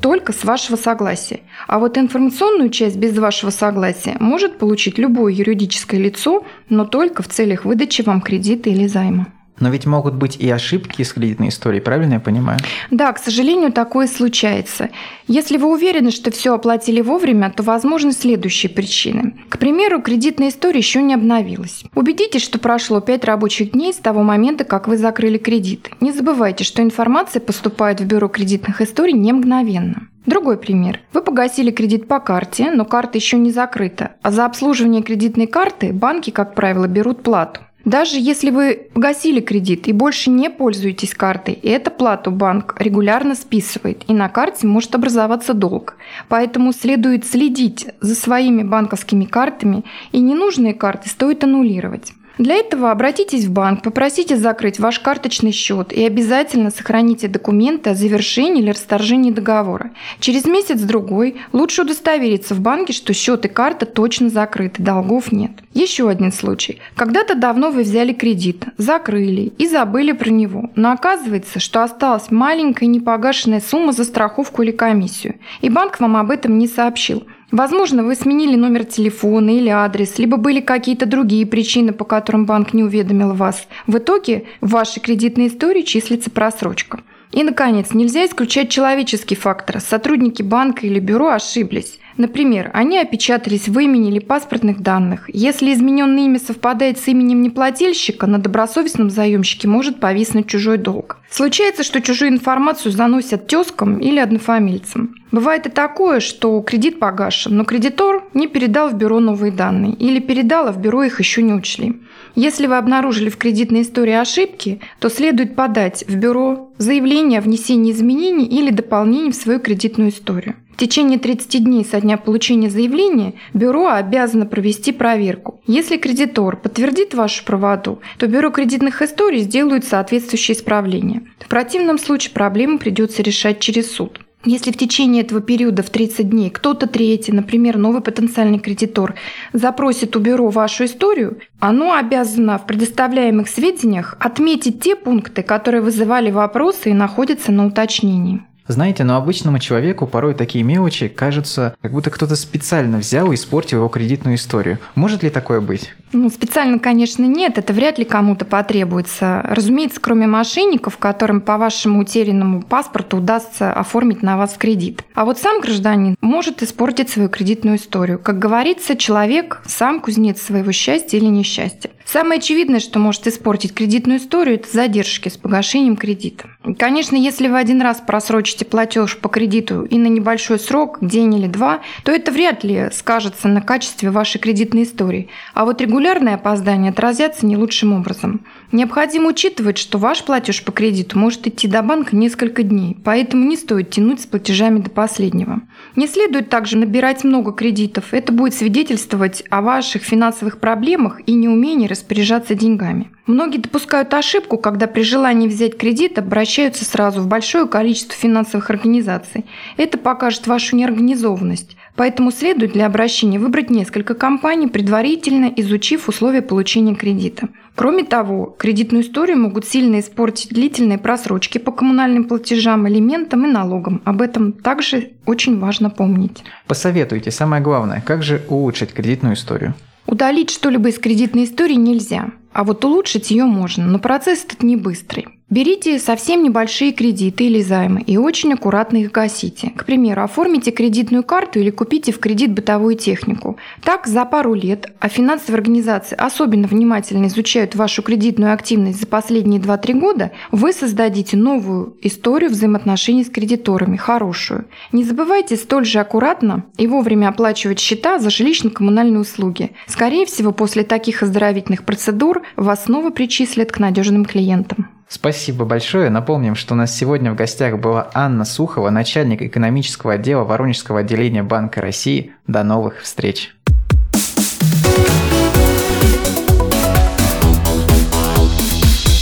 только 0.01 0.33
с 0.33 0.43
вашего 0.43 0.75
согласия. 0.75 1.39
А 1.67 1.79
вот 1.79 1.97
информационную 1.97 2.69
часть 2.69 2.97
без 2.97 3.17
вашего 3.17 3.49
согласия 3.49 4.17
может 4.19 4.57
получить 4.57 4.97
любое 4.97 5.31
юридическое 5.31 6.01
лицо, 6.01 6.45
но 6.67 6.83
только 6.83 7.23
в 7.23 7.29
целях 7.29 7.63
выдачи 7.63 8.01
вам 8.01 8.19
кредита 8.19 8.69
или 8.69 8.87
займа. 8.87 9.27
Но 9.63 9.69
ведь 9.69 9.85
могут 9.85 10.15
быть 10.15 10.35
и 10.35 10.49
ошибки 10.49 11.03
с 11.03 11.13
кредитной 11.13 11.47
историей, 11.47 11.79
правильно 11.79 12.15
я 12.15 12.19
понимаю? 12.19 12.59
Да, 12.91 13.13
к 13.13 13.17
сожалению, 13.17 13.71
такое 13.71 14.07
случается. 14.07 14.89
Если 15.25 15.55
вы 15.55 15.71
уверены, 15.71 16.11
что 16.11 16.31
все 16.31 16.53
оплатили 16.53 16.99
вовремя, 16.99 17.49
то 17.49 17.63
возможны 17.63 18.11
следующие 18.11 18.69
причины. 18.69 19.37
К 19.47 19.57
примеру, 19.57 20.01
кредитная 20.01 20.49
история 20.49 20.79
еще 20.79 21.01
не 21.01 21.13
обновилась. 21.13 21.85
Убедитесь, 21.95 22.43
что 22.43 22.59
прошло 22.59 22.99
5 22.99 23.23
рабочих 23.23 23.71
дней 23.71 23.93
с 23.93 23.97
того 23.99 24.21
момента, 24.21 24.65
как 24.65 24.89
вы 24.89 24.97
закрыли 24.97 25.37
кредит. 25.37 25.89
Не 26.01 26.11
забывайте, 26.11 26.65
что 26.65 26.81
информация 26.81 27.39
поступает 27.39 28.01
в 28.01 28.05
бюро 28.05 28.27
кредитных 28.27 28.81
историй 28.81 29.13
не 29.13 29.31
мгновенно. 29.31 30.09
Другой 30.25 30.57
пример. 30.57 30.99
Вы 31.13 31.21
погасили 31.21 31.71
кредит 31.71 32.07
по 32.07 32.19
карте, 32.19 32.71
но 32.71 32.83
карта 32.83 33.17
еще 33.17 33.37
не 33.37 33.51
закрыта, 33.51 34.15
а 34.21 34.31
за 34.31 34.45
обслуживание 34.45 35.03
кредитной 35.03 35.47
карты 35.47 35.93
банки, 35.93 36.31
как 36.31 36.53
правило, 36.53 36.87
берут 36.87 37.23
плату. 37.23 37.61
Даже 37.85 38.15
если 38.17 38.49
вы 38.49 38.87
погасили 38.93 39.41
кредит 39.41 39.89
и 39.89 39.91
больше 39.91 40.29
не 40.29 40.49
пользуетесь 40.49 41.13
картой, 41.13 41.55
эту 41.55 41.91
плату 41.91 42.31
банк 42.31 42.75
регулярно 42.79 43.35
списывает, 43.35 44.03
и 44.07 44.13
на 44.13 44.29
карте 44.29 44.67
может 44.67 44.95
образоваться 44.95 45.53
долг. 45.53 45.97
Поэтому 46.29 46.71
следует 46.71 47.25
следить 47.25 47.87
за 47.99 48.15
своими 48.15 48.63
банковскими 48.63 49.25
картами, 49.25 49.83
и 50.13 50.21
ненужные 50.21 50.73
карты 50.73 51.09
стоит 51.09 51.43
аннулировать. 51.43 52.13
Для 52.39 52.55
этого 52.55 52.89
обратитесь 52.89 53.45
в 53.45 53.51
банк, 53.51 53.83
попросите 53.83 54.37
закрыть 54.37 54.79
ваш 54.79 54.99
карточный 54.99 55.51
счет 55.51 55.93
и 55.93 56.03
обязательно 56.03 56.71
сохраните 56.71 57.27
документы 57.27 57.91
о 57.91 57.95
завершении 57.95 58.63
или 58.63 58.71
расторжении 58.71 59.29
договора. 59.29 59.91
Через 60.19 60.45
месяц-другой 60.45 61.35
лучше 61.51 61.83
удостовериться 61.83 62.55
в 62.55 62.59
банке, 62.59 62.91
что 62.91 63.13
счет 63.13 63.45
и 63.45 63.49
карта 63.49 63.85
точно 63.85 64.29
закрыты, 64.29 64.81
долгов 64.81 65.31
нет. 65.31 65.51
Еще 65.75 66.09
один 66.09 66.31
случай. 66.31 66.81
Когда-то 66.95 67.35
давно 67.35 67.69
вы 67.69 67.83
взяли 67.83 68.13
кредит, 68.13 68.65
закрыли 68.77 69.53
и 69.59 69.67
забыли 69.67 70.13
про 70.13 70.31
него, 70.31 70.71
но 70.75 70.91
оказывается, 70.91 71.59
что 71.59 71.83
осталась 71.83 72.31
маленькая 72.31 72.87
непогашенная 72.87 73.61
сумма 73.61 73.91
за 73.91 74.05
страховку 74.05 74.63
или 74.63 74.71
комиссию, 74.71 75.35
и 75.61 75.69
банк 75.69 75.99
вам 75.99 76.17
об 76.17 76.31
этом 76.31 76.57
не 76.57 76.67
сообщил. 76.67 77.27
Возможно, 77.53 78.01
вы 78.03 78.15
сменили 78.15 78.55
номер 78.55 78.83
телефона 78.83 79.51
или 79.51 79.69
адрес, 79.69 80.17
либо 80.17 80.37
были 80.37 80.59
какие-то 80.59 81.05
другие 81.05 81.45
причины, 81.45 81.93
по 81.93 82.03
которым 82.03 82.47
банк 82.47 82.73
не 82.73 82.83
уведомил 82.83 83.35
вас. 83.35 83.67
В 83.85 83.99
итоге 83.99 84.45
в 84.59 84.71
вашей 84.71 85.01
кредитной 85.01 85.49
истории 85.49 85.83
числится 85.83 86.31
просрочка. 86.31 87.01
И, 87.31 87.43
наконец, 87.43 87.93
нельзя 87.93 88.25
исключать 88.25 88.71
человеческий 88.71 89.35
фактор. 89.35 89.81
Сотрудники 89.81 90.41
банка 90.41 90.87
или 90.87 90.99
бюро 90.99 91.29
ошиблись. 91.29 91.99
Например, 92.17 92.69
они 92.73 92.99
опечатались 92.99 93.67
в 93.67 93.79
имени 93.79 94.09
или 94.09 94.19
паспортных 94.19 94.81
данных. 94.81 95.29
Если 95.33 95.73
измененное 95.73 96.25
имя 96.25 96.39
совпадает 96.39 96.99
с 96.99 97.07
именем 97.07 97.41
неплательщика, 97.41 98.27
на 98.27 98.37
добросовестном 98.37 99.09
заемщике 99.09 99.67
может 99.67 99.99
повиснуть 99.99 100.47
чужой 100.47 100.77
долг. 100.77 101.17
Случается, 101.29 101.83
что 101.83 102.01
чужую 102.01 102.29
информацию 102.29 102.91
заносят 102.91 103.47
тезкам 103.47 103.97
или 103.97 104.19
однофамильцам. 104.19 105.15
Бывает 105.31 105.65
и 105.65 105.71
такое, 105.71 106.19
что 106.19 106.61
кредит 106.61 106.99
погашен, 106.99 107.57
но 107.57 107.65
кредитор 107.65 108.23
не 108.35 108.47
передал 108.47 108.89
в 108.89 108.93
бюро 108.93 109.19
новые 109.19 109.51
данные 109.51 109.93
или 109.93 110.19
передал, 110.19 110.67
а 110.67 110.71
в 110.71 110.79
бюро 110.79 111.03
их 111.03 111.17
еще 111.17 111.41
не 111.41 111.53
учли. 111.53 111.99
Если 112.35 112.67
вы 112.67 112.77
обнаружили 112.77 113.29
в 113.29 113.37
кредитной 113.37 113.81
истории 113.81 114.13
ошибки, 114.13 114.79
то 114.99 115.09
следует 115.09 115.55
подать 115.55 116.03
в 116.07 116.15
бюро 116.15 116.71
заявление 116.77 117.39
о 117.39 117.41
внесении 117.41 117.91
изменений 117.91 118.45
или 118.45 118.69
дополнений 118.69 119.31
в 119.31 119.35
свою 119.35 119.59
кредитную 119.59 120.11
историю. 120.11 120.55
В 120.73 120.77
течение 120.77 121.19
30 121.19 121.63
дней 121.63 121.85
со 121.85 122.01
дня 122.01 122.17
получения 122.17 122.67
заявления 122.67 123.35
бюро 123.53 123.89
обязано 123.89 124.47
провести 124.47 124.91
проверку. 124.91 125.61
Если 125.67 125.97
кредитор 125.97 126.57
подтвердит 126.57 127.13
вашу 127.13 127.45
правоту, 127.45 127.99
то 128.17 128.25
бюро 128.25 128.49
кредитных 128.49 129.03
историй 129.03 129.41
сделает 129.41 129.85
соответствующее 129.85 130.57
исправление. 130.57 131.21
В 131.39 131.47
противном 131.47 131.99
случае 131.99 132.33
проблему 132.33 132.79
придется 132.79 133.21
решать 133.21 133.59
через 133.59 133.91
суд. 133.91 134.19
Если 134.45 134.71
в 134.71 134.77
течение 134.77 135.23
этого 135.23 135.41
периода 135.41 135.83
в 135.83 135.91
30 135.91 136.29
дней 136.29 136.49
кто-то 136.49 136.87
третий, 136.87 137.31
например, 137.31 137.77
новый 137.77 138.01
потенциальный 138.01 138.59
кредитор, 138.59 139.13
запросит 139.53 140.15
у 140.15 140.19
бюро 140.19 140.49
вашу 140.49 140.85
историю, 140.85 141.37
оно 141.59 141.93
обязано 141.93 142.57
в 142.57 142.65
предоставляемых 142.65 143.47
сведениях 143.47 144.17
отметить 144.19 144.81
те 144.81 144.95
пункты, 144.95 145.43
которые 145.43 145.81
вызывали 145.81 146.31
вопросы 146.31 146.89
и 146.89 146.93
находятся 146.93 147.51
на 147.51 147.67
уточнении. 147.67 148.41
Знаете, 148.67 149.03
но 149.03 149.17
обычному 149.17 149.59
человеку 149.59 150.07
порой 150.07 150.33
такие 150.33 150.63
мелочи 150.63 151.09
кажутся, 151.09 151.75
как 151.81 151.91
будто 151.91 152.09
кто-то 152.09 152.35
специально 152.37 152.97
взял 152.99 153.31
и 153.31 153.35
испортил 153.35 153.79
его 153.79 153.89
кредитную 153.89 154.37
историю. 154.37 154.79
Может 154.95 155.21
ли 155.23 155.29
такое 155.29 155.59
быть? 155.59 155.93
Ну, 156.13 156.29
специально, 156.29 156.79
конечно, 156.79 157.25
нет, 157.25 157.57
это 157.57 157.73
вряд 157.73 157.97
ли 157.97 158.05
кому-то 158.05 158.45
потребуется. 158.45 159.41
Разумеется, 159.43 159.99
кроме 159.99 160.27
мошенников, 160.27 160.97
которым 160.97 161.41
по 161.41 161.57
вашему 161.57 162.01
утерянному 162.01 162.61
паспорту 162.61 163.17
удастся 163.17 163.73
оформить 163.73 164.21
на 164.21 164.37
вас 164.37 164.53
кредит. 164.57 165.03
А 165.15 165.25
вот 165.25 165.39
сам 165.39 165.59
гражданин 165.59 166.15
может 166.21 166.61
испортить 166.61 167.09
свою 167.09 167.29
кредитную 167.29 167.77
историю. 167.77 168.19
Как 168.19 168.39
говорится, 168.39 168.95
человек 168.95 169.61
сам 169.65 169.99
кузнец 169.99 170.41
своего 170.41 170.71
счастья 170.71 171.17
или 171.17 171.25
несчастья. 171.25 171.89
Самое 172.05 172.39
очевидное, 172.39 172.79
что 172.79 172.99
может 172.99 173.25
испортить 173.27 173.73
кредитную 173.73 174.19
историю, 174.19 174.55
это 174.55 174.71
задержки 174.71 175.29
с 175.29 175.37
погашением 175.37 175.95
кредита. 175.95 176.49
Конечно, 176.77 177.15
если 177.15 177.47
вы 177.47 177.57
один 177.57 177.81
раз 177.81 178.01
просрочите 178.05 178.65
платеж 178.65 179.17
по 179.17 179.29
кредиту 179.29 179.83
и 179.83 179.97
на 179.97 180.07
небольшой 180.07 180.59
срок, 180.59 180.97
день 181.01 181.35
или 181.35 181.47
два, 181.47 181.81
то 182.03 182.11
это 182.11 182.31
вряд 182.31 182.63
ли 182.63 182.89
скажется 182.93 183.47
на 183.47 183.61
качестве 183.61 184.11
вашей 184.11 184.39
кредитной 184.39 184.83
истории. 184.83 185.29
А 185.53 185.65
вот 185.65 185.81
регулярные 185.81 186.35
опоздания 186.35 186.91
отразятся 186.91 187.45
не 187.45 187.57
лучшим 187.57 187.93
образом. 187.93 188.45
Необходимо 188.73 189.29
учитывать, 189.29 189.77
что 189.77 189.99
ваш 189.99 190.23
платеж 190.23 190.63
по 190.63 190.71
кредиту 190.71 191.19
может 191.19 191.45
идти 191.45 191.67
до 191.67 191.83
банка 191.83 192.15
несколько 192.15 192.63
дней, 192.63 192.97
поэтому 193.03 193.45
не 193.45 193.55
стоит 193.55 193.91
тянуть 193.91 194.21
с 194.21 194.25
платежами 194.25 194.79
до 194.79 194.89
последнего. 194.89 195.61
Не 195.95 196.07
следует 196.07 196.49
также 196.49 196.77
набирать 196.77 197.23
много 197.23 197.51
кредитов. 197.51 198.15
Это 198.15 198.33
будет 198.33 198.55
свидетельствовать 198.55 199.43
о 199.51 199.61
ваших 199.61 200.01
финансовых 200.01 200.59
проблемах 200.59 201.21
и 201.27 201.33
неумении 201.33 201.87
распоряжаться 201.87 202.55
деньгами. 202.55 203.11
Многие 203.27 203.59
допускают 203.59 204.11
ошибку, 204.15 204.57
когда 204.57 204.87
при 204.87 205.03
желании 205.03 205.47
взять 205.47 205.77
кредит 205.77 206.17
обращаются 206.17 206.83
сразу 206.83 207.21
в 207.21 207.27
большое 207.27 207.67
количество 207.67 208.15
финансовых 208.15 208.71
организаций. 208.71 209.45
Это 209.77 209.99
покажет 209.99 210.47
вашу 210.47 210.75
неорганизованность. 210.75 211.77
Поэтому 211.95 212.31
следует 212.31 212.73
для 212.73 212.87
обращения 212.87 213.39
выбрать 213.39 213.69
несколько 213.69 214.15
компаний, 214.15 214.67
предварительно 214.67 215.51
изучив 215.55 216.09
условия 216.09 216.41
получения 216.41 216.95
кредита. 216.95 217.49
Кроме 217.75 218.03
того, 218.03 218.55
кредитную 218.57 219.03
историю 219.03 219.37
могут 219.37 219.65
сильно 219.65 219.99
испортить 219.99 220.49
длительные 220.49 220.97
просрочки 220.97 221.57
по 221.57 221.71
коммунальным 221.71 222.25
платежам, 222.25 222.87
элементам 222.87 223.45
и 223.45 223.49
налогам. 223.49 224.01
Об 224.05 224.21
этом 224.21 224.53
также 224.53 225.11
очень 225.25 225.59
важно 225.59 225.89
помнить. 225.89 226.43
Посоветуйте, 226.67 227.31
самое 227.31 227.61
главное, 227.61 228.01
как 228.01 228.23
же 228.23 228.43
улучшить 228.49 228.93
кредитную 228.93 229.35
историю? 229.35 229.75
Удалить 230.05 230.49
что-либо 230.49 230.89
из 230.89 230.99
кредитной 230.99 231.45
истории 231.45 231.75
нельзя, 231.75 232.31
а 232.51 232.63
вот 232.63 232.83
улучшить 232.83 233.31
ее 233.31 233.45
можно, 233.45 233.85
но 233.85 233.99
процесс 233.99 234.43
этот 234.43 234.61
не 234.61 234.75
быстрый. 234.75 235.27
Берите 235.53 235.99
совсем 235.99 236.41
небольшие 236.41 236.93
кредиты 236.93 237.43
или 237.43 237.61
займы 237.61 238.01
и 238.01 238.17
очень 238.17 238.53
аккуратно 238.53 238.97
их 238.97 239.11
гасите. 239.11 239.69
К 239.77 239.85
примеру, 239.85 240.23
оформите 240.23 240.71
кредитную 240.71 241.23
карту 241.23 241.59
или 241.59 241.69
купите 241.69 242.11
в 242.11 242.17
кредит 242.17 242.53
бытовую 242.53 242.95
технику. 242.95 243.57
Так, 243.83 244.07
за 244.07 244.25
пару 244.25 244.55
лет, 244.55 244.91
а 244.99 245.09
финансовые 245.09 245.59
организации 245.59 246.15
особенно 246.15 246.67
внимательно 246.67 247.27
изучают 247.27 247.75
вашу 247.75 248.01
кредитную 248.01 248.51
активность 248.51 248.99
за 248.99 249.05
последние 249.05 249.61
2-3 249.61 249.93
года, 249.99 250.31
вы 250.51 250.73
создадите 250.73 251.37
новую 251.37 251.97
историю 252.01 252.49
взаимоотношений 252.49 253.23
с 253.23 253.29
кредиторами, 253.29 253.95
хорошую. 253.95 254.65
Не 254.91 255.03
забывайте 255.03 255.55
столь 255.55 255.85
же 255.85 255.99
аккуратно 255.99 256.65
и 256.79 256.87
вовремя 256.87 257.27
оплачивать 257.27 257.79
счета 257.79 258.17
за 258.17 258.29
жилищно-коммунальные 258.29 259.19
услуги. 259.19 259.73
Скорее 259.85 260.25
всего, 260.25 260.51
после 260.51 260.83
таких 260.83 261.21
оздоровительных 261.21 261.85
процедур 261.85 262.41
вас 262.55 262.85
снова 262.85 263.11
причислят 263.11 263.71
к 263.71 263.77
надежным 263.77 264.25
клиентам. 264.25 264.87
Спасибо 265.13 265.63
большое. 265.63 266.09
Напомним, 266.09 266.55
что 266.55 266.73
у 266.73 266.77
нас 266.77 266.91
сегодня 266.97 267.31
в 267.31 267.35
гостях 267.35 267.77
была 267.77 268.09
Анна 268.15 268.45
Сухова, 268.45 268.89
начальник 268.89 269.43
экономического 269.43 270.13
отдела 270.13 270.43
Воронежского 270.43 271.01
отделения 271.01 271.43
Банка 271.43 271.81
России. 271.81 272.33
До 272.47 272.63
новых 272.63 272.99
встреч! 273.01 273.55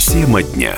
Тема 0.08 0.44
дня. 0.44 0.74